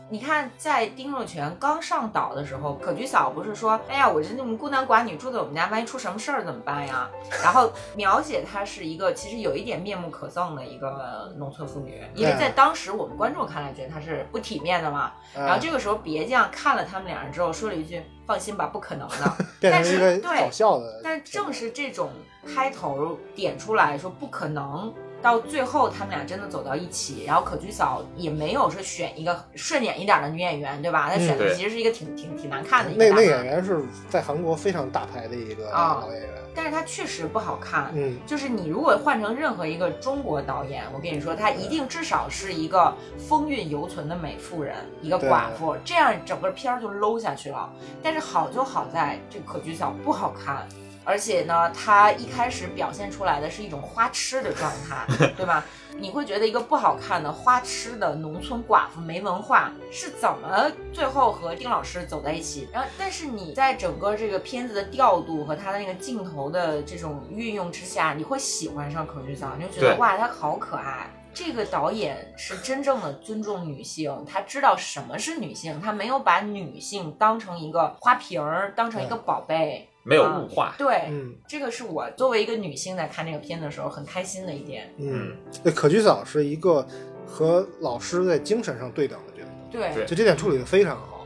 [0.08, 7.10] 你看，在丁若全刚上岛的时候，可菊嫂不是说，哎呀，我这那么孤男寡女住在我们家，万一出什么事儿怎么办呀？
[7.44, 15.12] 然后描写她是一个其实有一点面目可憎的一个农村妇女，因为在当时我们观众看来觉得她是不体面的嘛。
[15.34, 19.32] 然后这个时候别将看了他们两人之后，说了一句：“放心吧，不可能的。
[19.60, 21.02] ”变成一个搞笑的。
[21.04, 22.12] 但正是这种
[22.46, 24.94] 开头点出来说不可能。
[25.26, 31.10] 到最后，他们俩真的走到一起，然后可居嫂也没有说选一个顺眼一点的女演员，对吧？
[31.10, 32.92] 她选的其实是一个挺挺挺难看的。
[32.96, 37.92] 那那演员是在韩国非常大牌的一个老演员，但是她确实不好看。
[37.96, 47.68] 嗯，就是你如果换成任何一个中国导演，我跟你说，她一定至少是一个风韵犹存的美妇人，一个寡妇，这样整个片儿就 low 下去了。
[48.04, 50.68] 但是好就好在这可居嫂不好看。
[51.06, 55.06] 而且呢，他一开始表现出来的是一种花痴的状态，
[55.38, 55.64] 对吧？
[55.98, 62.68] 你会觉得一个不好看的花痴的农村寡妇没文化是怎么最后和丁老师走在一起？
[62.74, 71.10] 然后，但是你在整个这个片子的调度和他的那个镜头的这种运用之下，你会喜欢上可剧嫂，你就觉得哇，他好可爱。
[71.34, 79.90] 这个导演是真正的尊重女性，他知道什么是女性，他没有把女性当成一个花瓶儿，当成一个宝贝。
[80.06, 81.36] 没有物化，对，嗯。
[81.48, 84.94] 这个是我作为一个女性在看这个片的时候很开心的一点。
[84.98, 86.88] 嗯，对，可居嫂是一个
[87.26, 91.26] 和老师在精神上对等的角色，对，就这点处理的非常好。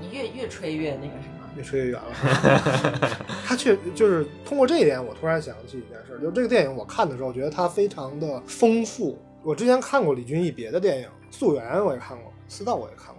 [0.00, 3.18] 你越越吹越那个什么，越吹越远了。
[3.44, 9.18] 他确就是通过这一点，我突然想起一件事，就这个电影我看的时候，觉得它非常的丰富。
[9.42, 13.11] 我之前看过李俊毅别的电影，《素媛》我也看过，《私道》我也看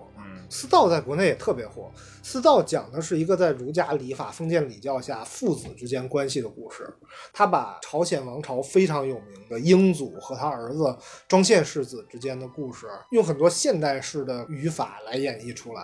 [0.53, 0.63] 过。
[0.63, 1.91] 私道在国内也特别火。
[2.21, 6.87] 私道讲的是一个在儒家礼法、封建礼教下父子之间关系的故事。
[7.33, 10.95] 他把朝鲜王朝非常有名的英祖和他儿子
[11.27, 15.81] 庄宪世子之间的故事，用很多现代式的语法来演绎出来。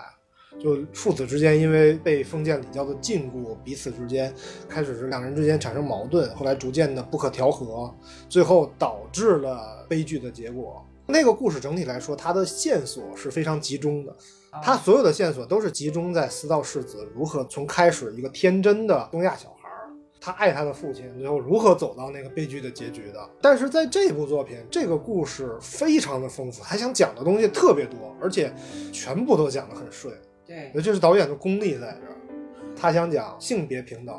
[0.59, 4.33] 就父子之间因为被封建礼教的禁锢，彼此之间
[4.67, 7.93] 开始是两人之间产生矛盾，后来逐渐的不可调和，
[8.27, 10.83] 最后导致了悲剧的结果。
[11.05, 14.15] 那个故事整体来说，它的线索是非常集中的。
[14.63, 19.87] 他所有的线索都是集中在四道世子如何从开始一个天真的东亚小孩儿，
[20.19, 23.29] 他爱他的父亲，最后如何走到那个悲剧的结局的。
[23.41, 28.51] 但是在这部作品，这个故事非常的丰富，他想讲的东西特别多，而且
[28.91, 30.13] 全部都讲得很顺。
[30.47, 32.15] 对，这是导演的功力在这儿。
[32.75, 34.15] 他想讲性别平等，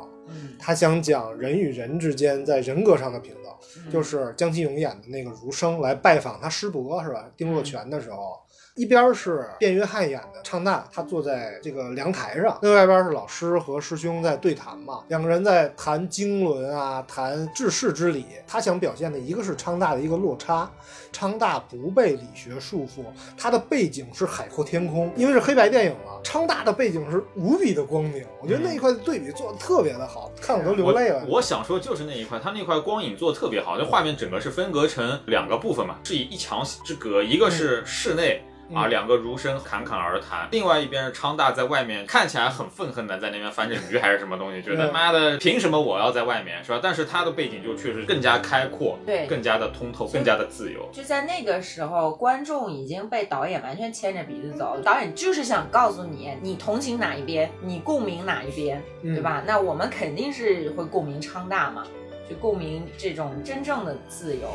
[0.57, 7.29] 他想讲人与人之间在人格上的平等，就是江启勇演的那个儒生来拜访他师伯是吧？
[7.35, 8.39] 丁若泉的时候。
[8.81, 18.25] 一边是卞约翰演的昌大，他坐在这个凉台上；另外一边是老师和师兄在对谈嘛，两个人在谈经纶啊，谈治世之理。
[18.47, 20.67] 他想表现的一个是昌大的一个落差，
[21.11, 23.03] 昌大不被理学束缚，
[23.37, 26.19] 他的背景是海阔天空，因为是黑白电影嘛。
[26.23, 31.23] 昌大的背景是无比的光明，我觉得那一块的对比做的特别的好，看我都流泪了。
[31.27, 38.41] 我想说就是那一块，他那块光影做的特别好，那画面整个是分隔成两个部分嘛，是以一墙之隔，一个是室内。
[38.73, 46.79] 啊，两个儒生侃侃而谈，另外一边是昌大在外面看起来很愤恨的在那边翻着鱼还是什么东西，觉得妈的凭什么我要在外面是吧？
[46.81, 50.87] 但是他的背景就确实更加开阔，对，更加的通透，更加的自由。
[50.91, 59.43] 就在那个时候，观众已经被导演完全牵着鼻子走，导演就是想告诉你，你同情哪一边，你共鸣哪一边，对吧？
[59.45, 61.85] 那我们肯定是会共鸣昌大嘛，
[62.29, 64.47] 就共鸣这种真正的自由。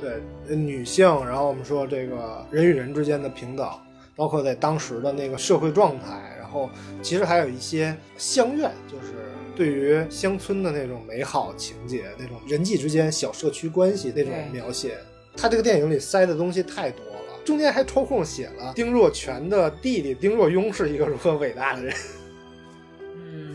[0.00, 3.68] 对女性，然后我们说这个人与人之间的平等，
[4.16, 6.70] 包括在当时的那个社会状态，然后
[7.02, 9.14] 其实还有一些乡愿，就是
[9.54, 14.96] 对于乡村的那种美好情节，那种人际之间小社区关系那种描写。
[15.36, 21.94] 他这个电影里塞的东西太多了，中间还抽空写了丁若全的弟弟丁若庸是一个如何伟大的人。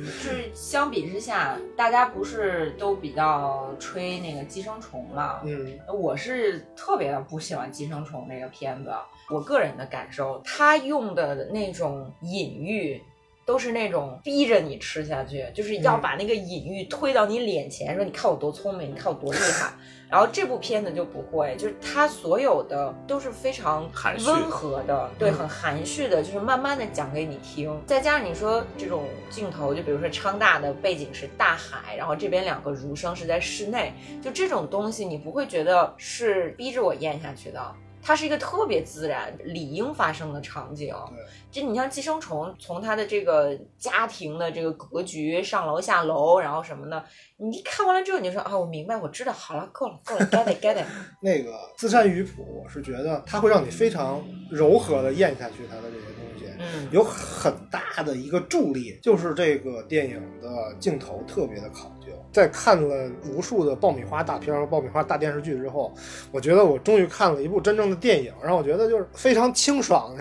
[0.05, 5.41] 就是相比之下，大家不是都比较吹那个《寄生虫》嘛？
[5.43, 8.91] 嗯，我是特别不喜欢《寄生虫》那个片子。
[9.29, 13.01] 我个人的感受，他用的那种隐喻。
[13.47, 19.71] 都是那种逼着你吃下去，就是要把那个隐喻推到你脸前，说你看我多聪明，你看我多厉害。
[20.09, 23.89] 然后这部片子就不会，就是它所有的都是非常
[24.25, 27.75] 温和的，对，很含蓄的，就是慢慢的讲给你听。
[27.85, 37.75] 再加上你说这种镜头，就比如说昌大的背景是大海，然后这边两个儒生是在室内，就这种东西你不会觉得是逼着我咽下去的。
[38.05, 40.93] 它是一个特别自然、理应发生的场景。
[41.09, 47.03] 对，就你像寄生虫，从它的这个家庭的这个格局，上楼下楼，然后什么的，
[47.37, 50.85] 你看完了之后，你就说啊，我明白，我知道，好了，够了，够了，get it，get it。
[51.19, 56.45] 那个自山鱼谱，我是觉得它会让你非常柔和的咽下去它的这些东西。
[56.59, 61.94] 嗯，有很大的一个助力，就是这个电影的镜头特别的考究。
[62.35, 65.93] 在看了无数的爆米花大片和爆米花大电视剧之后，
[66.33, 70.13] 我觉得我终于看了一部真正的电影，让我觉得就是非常清爽。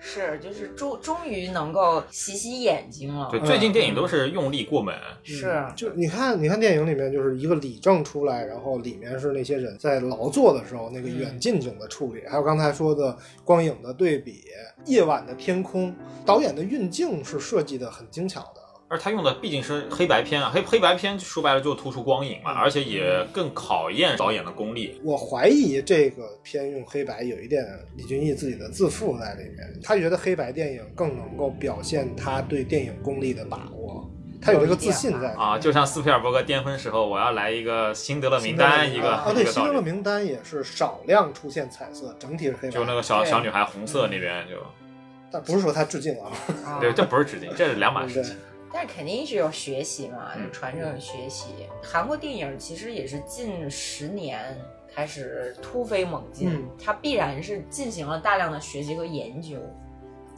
[0.00, 3.28] 是，就是终终于能够洗洗眼睛了。
[3.30, 4.92] 对，最近电影都是用力过猛。
[5.22, 14.42] 是，就你看，你看电影里面就是一个李正出来，然后里面是那些人在劳作的时候那个远近景的处理，还有刚才说的光影的对比、
[14.86, 15.94] 夜晚的天空，
[16.26, 18.67] 导演的运镜是设计的很精巧的。
[18.88, 24.98] 而他用的毕竟是黑白片啊，黑黑白片说白了就突出光影嘛，而且也更考验导演的功力。
[25.04, 27.62] 我怀疑这个片用黑白有一点
[27.96, 34.08] 李俊毅自己的自负在里面，他觉得黑白电影更能够表现他对电影功力的把握，
[34.40, 39.44] 他有这个自信在啊，就像斯皮尔伯格巅峰时候，我要来一个辛德勒名单，一个啊，对。
[39.44, 44.56] 辛德勒名单也是少量出现彩色，整体是黑白，就那个小小女孩红色那边就，
[45.30, 46.32] 但不是说他致敬啊，
[46.64, 48.34] 啊对， 这不是致敬，这是两码事情。
[48.72, 51.48] 但是肯定是有学习嘛，嗯就传承学习。
[51.82, 54.56] 韩国电影其实也是近十年
[54.94, 59.56] 开始突飞猛进，嗯它必然是进行了大量的学习和研究。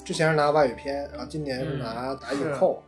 [0.04, 2.82] 之前是拿外语片，然后今年是拿打影后，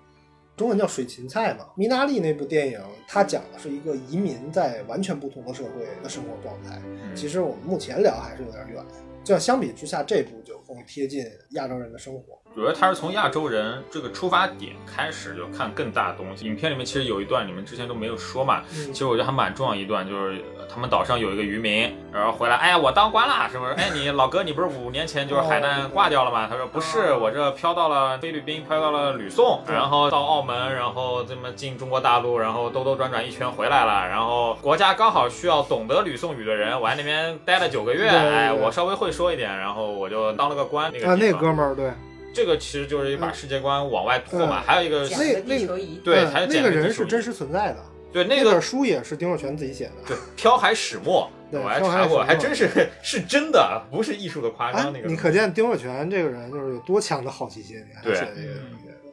[0.57, 1.67] 中文叫水芹菜嘛。
[1.77, 6.81] 米娜利那部电影，它讲的是一个移民在完全不同的社会的生活状态。
[6.85, 8.83] 嗯其实我们目前聊还是有点远，
[9.23, 12.42] 这样相比之下，这部就更贴近亚洲人的生活。
[12.55, 16.45] 主要他是从亚洲人这个出发点开始就看更大的东西。
[16.45, 23.73] 影片里面其实有一段你们之前都没有说嘛，嗯其实我觉得还蛮重要一段，就是呃他们岛上有一个渔民，然后回来，哎呀，我当官了，是不是？
[23.73, 26.47] 哎，你 老哥，你不是五年前就是海难挂掉了吗？
[26.51, 40.93] 他说不是，我这飘到了菲律宾，飘到了吕宋，然后到澳门，然后这么进中国大陆，然后兜兜转转一圈回来了，然后国家刚好需要懂得吕宋语的人，我在那边待了九个月，哎，我稍微会说一点，然后我就当了个官。
[40.93, 41.91] 那个啊，那哥们儿对，
[42.33, 47.77] 这个其实就是把世界观往外拓嘛，嗯还有一个捡个地球仪，对嗯还有那个人是真实存在的。
[48.13, 49.93] 对那个那本书也是丁若泉自己写的。
[50.07, 52.69] 对漂海始末， 我还查过，还真是
[53.03, 55.09] 是真的，不是艺术的夸哎张那，个。
[55.09, 58.35] 你可见丁若泉这个人就是有多强的好奇心，你看他对。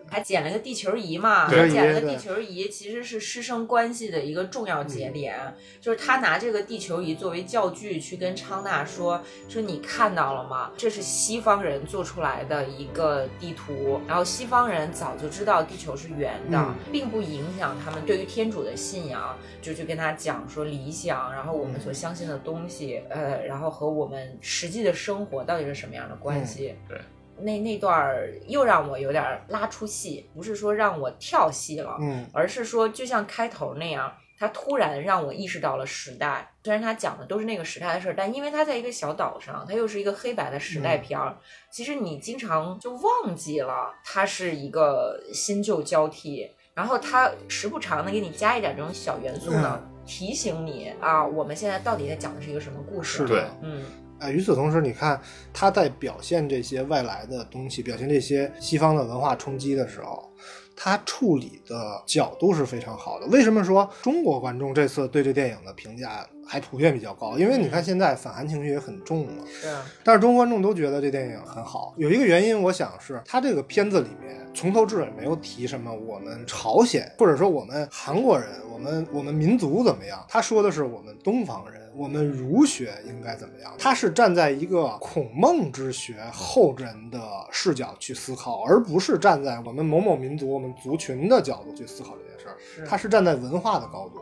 [0.09, 5.35] 还捡了个地球仪嘛，还捡了个地球仪其实是师生关系的一个重要节点，
[5.79, 10.71] 就是他拿这个地球仪作为教具去跟昌纳说，说你看到了吗？
[10.77, 26.75] 这是西方人做出来的一个地图，然后西方人早就知道地球是圆的，嗯并不影响他们对于天主的信仰，就去跟他讲说理想，然后我们所相信的东西，呃，然后和我们实际的生活到底是什么样的关系？
[26.87, 26.97] 对。
[27.41, 36.51] 那那段儿又让我有点儿拉出戏，不是说让我跳戏了，嗯，而是说就像开头那样，他突然让我意识到了时代。
[36.63, 41.35] 虽然他讲的都是那个时代的事儿，但因为他在一个小岛上，他又是一个黑白的时代片儿，
[41.71, 53.19] 其实你经常就忘记了它是一个新旧交替，然后他时不常的给你加一点这种小元素呢，提醒你啊，我们现在到底在讲的是一个什么故事？
[53.19, 53.45] 是对。
[53.63, 53.81] 嗯，
[54.19, 55.19] 哎，与此同时，你看
[55.53, 60.29] 他在表现这些外来的东西，表现这些西方的文化冲击的时候，
[60.75, 63.25] 他处理的角度是非常好的。
[63.27, 67.37] 为什么说中国观众这次对这电影的评价还普遍比较高？
[67.37, 69.67] 因为你看现在反韩情绪也很重嘛，是
[70.03, 71.93] 但是中国观众都觉得这电影很好。
[71.97, 80.25] 有一个原因，我想是他这个片子里面从头至尾没有提什么我们朝鲜，或者说我们韩国人，我们我们民族怎么样。
[80.27, 83.73] 他说的是我们东方人，我们儒学应该怎么样。
[83.77, 87.19] 他是站在一个孔孟之学后人的
[87.51, 92.85] 视角去思考，而不是站在我们某某民族、我们族群的角度去思考这件事儿。
[92.85, 94.21] 他是站在文化的高度。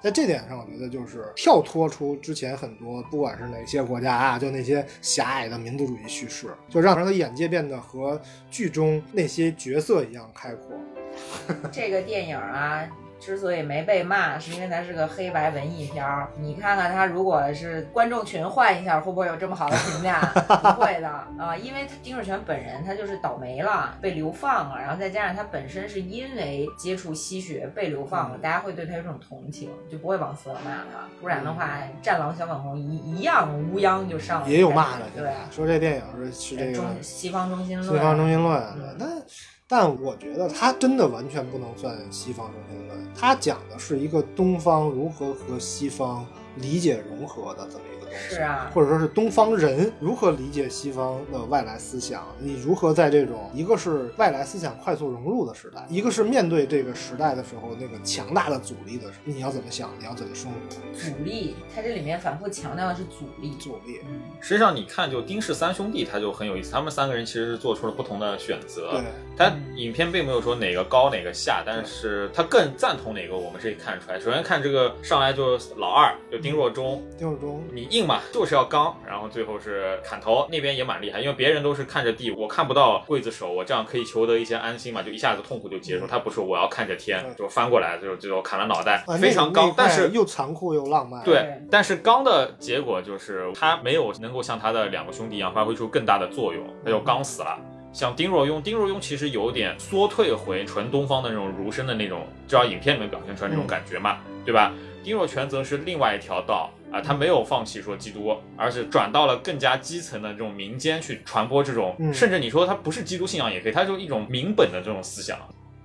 [0.00, 10.76] 在这点上，我觉得就是跳脱出之前很多，不管是哪些国家啊，就那些狭隘的民族主义叙事，就让他的眼界变得和剧中那些角色一样开阔。
[11.72, 12.88] 这个电影啊，
[13.20, 16.28] 之所以没被骂，是因为它是个黑白文艺片儿。
[16.38, 20.20] 你看看它，如果是观众群换一下，会不会有这么好的评价？
[20.62, 31.06] 不会的啊、因为丁若全本人他就是倒霉了，被流放了，然后再加上他本身是因为接触吸血被流放了，大家会对他有种同情，就不会往死了骂他。
[31.20, 38.62] 不然的话，战狼小网红一一样乌泱就上了，也有骂的，对在，说这电影是是这个中西方中心论，西方中心论
[38.98, 39.22] 嗯，
[39.68, 47.97] 但我觉得它真的完全不能算西方中心论，它讲的是一个东方如何和西方理解融合的这么一。
[48.16, 52.26] 是啊，或者说是东方人如何理解西方的外来思想？
[52.38, 59.90] 你如何在这种一个是外来思想快速融入的时代，一个是面对这个时代的时候那个强大的阻力的时候，你要怎么想？
[59.98, 60.56] 你要怎么生活？
[60.96, 63.56] 阻力，它这里面反复强调的是阻力。
[63.58, 68.90] 阻力，嗯，实际上你看，就丁氏三兄弟，他就很有意思，他们三个人其实是做出了不同的选择。
[68.92, 69.02] 对，
[69.36, 74.20] 他影片并没有说哪个高哪个下，但是他更赞同哪个，我们是可以看出来。
[74.20, 86.06] 首先看这个上来就老二，就丁若中，丁若中，你硬嘛，就是要刚，然后最后是砍头，那边也蛮厉害，因为别人都是看着地，我看不到刽子手，我这样可以求得一些安心嘛，就一下子痛苦就结束。
[86.06, 91.22] 他不是我要看着天，就翻过来就就砍了脑袋，啊非常刚，但是又残酷又浪漫。
[91.24, 97.58] 对对，但是刚的结果就是他没有能够像他的两个兄弟一样发挥出更大的作用，他就刚死了。
[97.90, 104.72] 像丁若庸，丁若庸其实有点缩退回纯东方的那种儒生的那种，至少影片里面表现出来那种感觉嘛，对吧？
[105.02, 115.38] 丁若全则是另外一条道啊，他没有放弃说基督，而是转到了更加基层的这种民间去传播这种，嗯甚至你说他不是基督信仰也可以，他就一种民本的这种思想。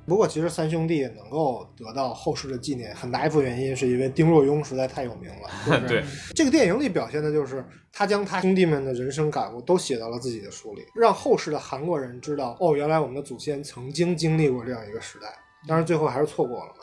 [0.05, 5.49] 不过其实三兄弟能够得到后世的纪念，很大一部分原因是因为丁若庸实在太有名了。
[5.65, 6.03] 就是对，
[6.35, 15.27] 这个电影里表现的就是他将他兄弟们的人生感悟都写到了自己的书里，让后世的韩国人知道，哦，原来我们的祖先曾经经历过这样一个时代。
[15.65, 16.82] 当然最后还是错过了嘛，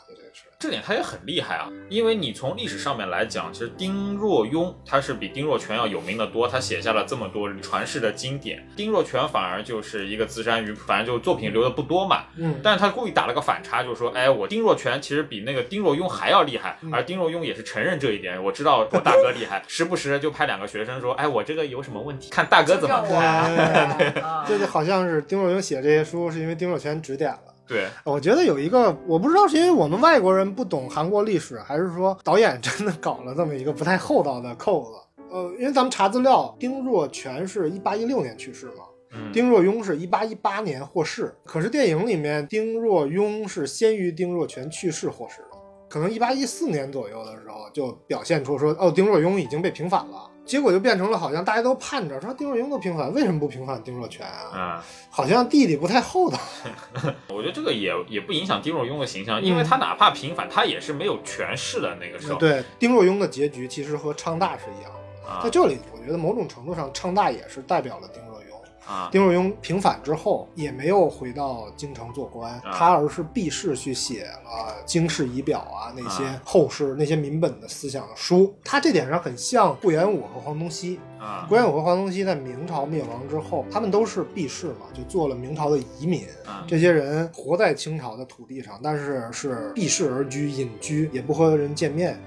[0.61, 8.63] 这点他也很厉害啊，因为你从历史上面来讲，其实丁若庸他是比丁若全要有名的多，他写下了这么多传世的经典。
[8.75, 12.25] 丁若全反而就是一个资山鱼，反正就作品留的不多嘛。
[12.35, 18.41] 嗯，但是他故意打了个反差，就是说，哎，我丁若全其实比那个丁若庸还要厉害，嗯而丁若庸也是承认这一点。
[18.43, 23.55] 我知道我大哥厉害，时不时就派两个学生说，哎，我这个有什么问题，看大哥怎么就看。
[23.55, 27.50] 让我啊这就好像是丁若庸写这些书是因为丁若全指点了。
[27.71, 35.23] 对，我觉得有一个，我不知道是因为我们外国人不懂韩国历史，还是说导演真的搞了这么一个不太厚道的扣子。
[35.31, 41.33] 呃，因为咱们查资料，丁若全是一八一六年去世嘛，嗯，丁若雍是一八一八年获释。
[41.45, 45.57] 可是电影里面，丁若雍是先于丁若全去世获释的，
[45.87, 50.29] 可能一八一四年左右的时候就表现出说，哦，丁若雍已经被平反了。
[50.51, 54.51] 结果就变成了好像大家都盼着说丁若庸都平反，为什么不平反丁若全啊？
[54.53, 56.37] 啊、好像弟弟不太厚道。
[57.31, 62.37] 我觉得这个也也不影响丁若庸的形象，因为他哪怕平反，他也是没有权势的那个时候。
[62.37, 65.31] 对，丁若庸的结局其实和昌大是一样的。
[65.31, 68.30] 啊在这里，我觉得某种程度上，昌大也是代表了丁若庸。
[68.91, 78.53] 啊，丁若庸平反之后，也没有回到京城做官，啊他而是避世去写了《经世仪表》啊那些啊后世那些民本的思想的书。
[78.65, 80.99] 他这点上很像顾炎武和黄宗羲。
[81.17, 86.25] 啊顾炎武和黄宗羲在明朝灭亡之后，他们都是避世嘛，就做了明朝的移民。
[86.45, 92.19] 啊这些人活在清朝的土地上，但是是避世而居，隐居，也不和人见面。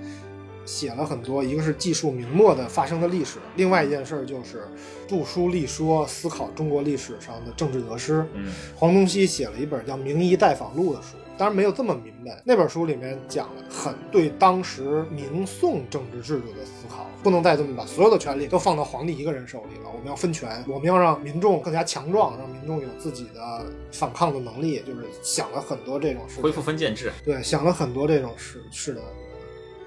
[0.65, 4.67] 写了很多，一个是记述明末的发生的历史，另外一件事儿就是
[5.07, 8.25] 著书立说，思考中国历史上的政治得失。
[8.35, 12.43] 嗯黄宗羲写了一本叫《明夷待访录》的书，当然没有这么明白。
[12.45, 19.91] 那本书里面讲了很对当时明宋政治制度的思考，不能再这么把所有的权利都放到皇帝一个人手里了。
[19.93, 24.83] 我们要分权，我们要让民众更加强壮，让民众有自己的反抗的能力。
[24.87, 27.13] 就是想了很多这种事，恢复封建制。
[27.25, 29.03] 对，想了很多这种事是的。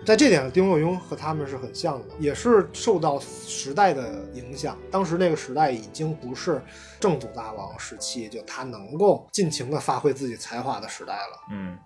[0.08, 4.78] 在这点上，丁若庸和他们是很像的，也是受到时代的影响。
[4.90, 6.64] 当时那个时代已经不是
[6.98, 11.40] 正统大王时期，就他能够尽情的发挥自己才华的时代了。
[11.52, 11.78] 嗯，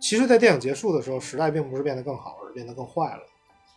[0.00, 3.20] 其实，在电影结束的时候，时代并不是变得更好，而是变得更坏了。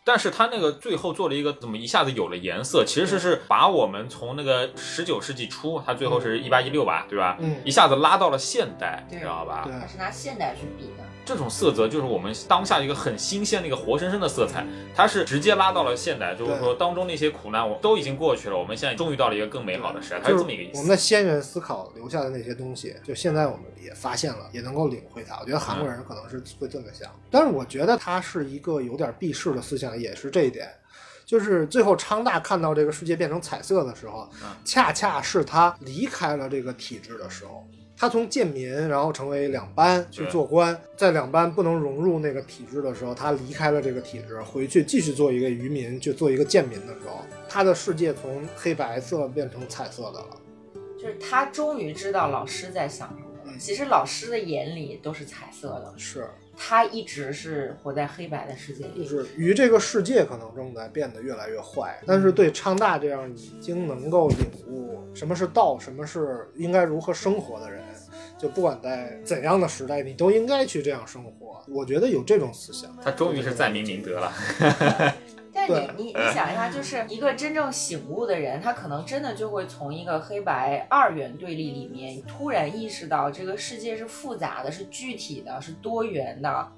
[0.06, 7.36] 但是他那个最后做了一个怎么一下子有了颜色，其实是把我们从那个十九世纪初，他最后是一八一六吧，对吧？
[7.42, 9.64] 嗯一下子拉到了现代，你知道吧？
[9.66, 11.04] 对它是拿现代去比的。
[11.30, 14.66] 这种色泽就是我们当下一个很新鲜的一个活生生的色彩，
[14.96, 20.80] 它是直接拉到了现代，就是说当中那些苦难我都已经过去了，我们现在终于到了一个更美好的时代，它是就是这么一个意思。
[20.80, 25.38] 我们的先人思考留下的那些东西，就现在我们也发现了，也能够领会它。
[25.40, 30.68] 我觉得韩国人可能是会这么想，但是我觉得他是一个有点避世的思想，也是这一点。
[31.28, 37.68] 就是最后昌大看到这个世界变成彩色的时候，嗯恰恰是他离开了这个体制的时候。
[38.00, 50.38] 他从贱民，然后成为两班去做官，在两班不能融入那个体制的时候，他离开了这个体制，回去继续做一个渔民，去做一个贱民的时候，他的世界从黑白色变成彩色的了。
[50.98, 53.58] 就是他终于知道老师在想什么了。
[53.60, 56.26] 其实老师的眼里都是彩色的，是，
[56.56, 59.04] 他一直是活在黑白的世界里。
[59.04, 64.38] 就是与这个世界可能正在变得越来越坏，但是对昌大这样已经能够领
[64.68, 67.82] 悟什么是道，什么是应该如何生活的人，
[68.40, 71.62] 就不管在怎样的时代，你都应该去这样生活。
[71.68, 74.34] 我觉得有这种思想，他终于是在明明德了。
[75.52, 75.68] 但但
[75.98, 86.72] 你你你想一下，就是一个真正醒悟的人，他可能真的就会从一个黑白二元对立里面，突然意识到这个世界是复杂的、是具体的、是多元的，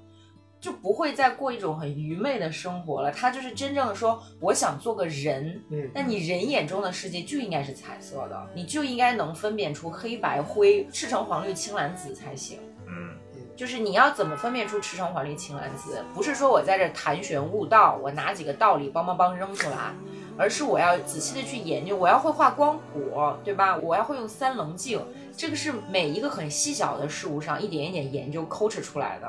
[0.62, 3.10] 就不会再过一种很愚昧的生活了。
[3.10, 5.60] 他就是真正的说，我想做个人。
[5.70, 12.60] 嗯，那你人眼中的世界就应该是彩色的，你就应该能分辨出黑白灰、赤橙黄绿青蓝紫才行。
[12.86, 13.10] 嗯，
[13.56, 16.00] 就是你要怎么分辨出赤橙黄绿青蓝紫？
[16.14, 19.92] 不是说我在这谈玄悟道，我拿几个道理梆梆梆扔出来，
[20.38, 23.76] 而是我要仔细的去研究，我要会画光谱，对吧？
[23.78, 25.04] 我要会用三棱镜，
[25.36, 29.26] 这个是每一个很细小的事物上一点一点研究抠扯出来的。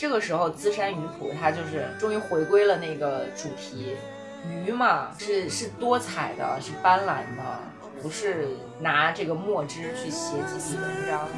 [0.00, 3.94] 这个时候，资山鱼谱它就是终于回归了那个主题，
[4.64, 7.42] 鱼嘛是是多彩的，是斑斓的，
[8.02, 8.46] 不是
[8.78, 11.28] 拿这个墨汁去写几笔文章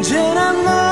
[0.00, 0.87] 就能搞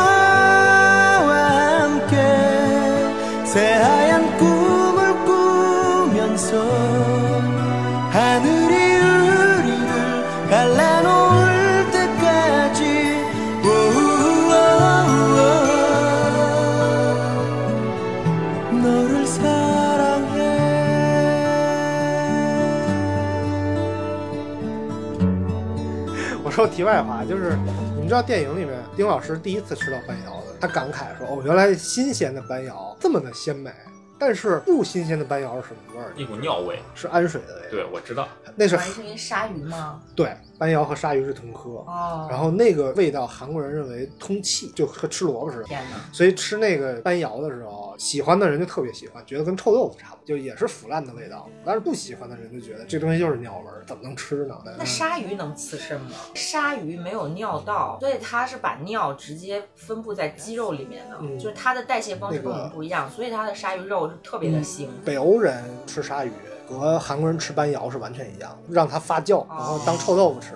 [26.67, 27.57] 题外话，就是
[27.95, 33.71] 你们知道电影里面丁老师第一次吃到斑瑶的，他感慨说：“哦，原来新鲜的斑瑶这么的鲜美。”
[34.19, 36.13] 但是不新鲜的斑瑶是什么味儿？
[36.17, 36.79] 一股尿味。
[36.95, 37.69] 是氨水的味道。
[37.71, 38.29] 对，我知道。
[38.59, 40.01] 那是完是因为鲨鱼吗？
[40.15, 45.65] 对斑瑶和鲨鱼是同科，哦，然后那个味道韩国人认为通气，就和吃萝卜似的。
[45.65, 45.99] 天哪！
[46.11, 51.47] 所以吃那个斑瑶的时候，喜欢的人就特别喜欢，觉得跟臭豆腐差不多，就也是腐烂的味道。
[51.67, 54.57] 但是不喜欢的人就觉得这东西就是尿味儿，怎么能吃呢？
[54.79, 56.13] 那鲨鱼能刺身吗？
[56.35, 64.87] 鲨鱼没有尿道，所以它是把尿直接分布在肌肉里面的，嗯就是它的代谢方式跟我们不一样，所以它的鲨鱼肉是特别的腥。
[65.05, 66.33] 北欧人吃鲨鱼
[66.67, 70.55] 和韩国人吃斑瑶是完全一样，让它发酵，然后当臭豆腐吃。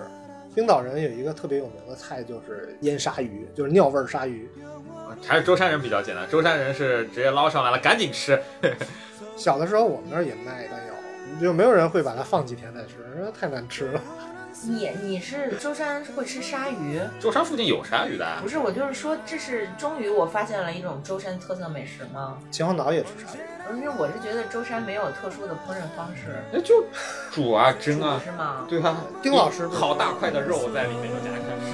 [0.53, 4.49] 冰岛人有一个特别有名的菜，就是腌鲨鱼，就是尿味儿鲨鱼。
[5.25, 8.41] 还是舟山人比较简单，舟山人是直接捞上来了，赶紧吃。
[9.37, 14.01] 小的时候我们那儿也卖斑瑶，就没有人会把它放几天再吃，因为太难吃了。
[14.62, 17.00] 你你是舟山会吃鲨鱼？
[17.20, 22.38] 舟山附近有鲨鱼的，不是，我就是说，这是终于我发现了一种舟山特色美食吗？
[22.50, 26.84] 秦皇岛也吃鲨鱼，因为我是觉得舟山没有特殊的烹饪方式，那就
[27.30, 28.64] 煮啊 蒸啊，是吗？
[28.68, 31.66] 对啊，丁老师好大块的肉在里面，就夹开吃。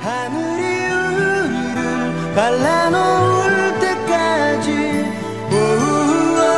[0.00, 0.62] 하늘이
[0.94, 4.66] 우리를 갈라놓을 때까지
[5.52, 6.48] 오오오오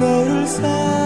[0.00, 1.03] 너를 사랑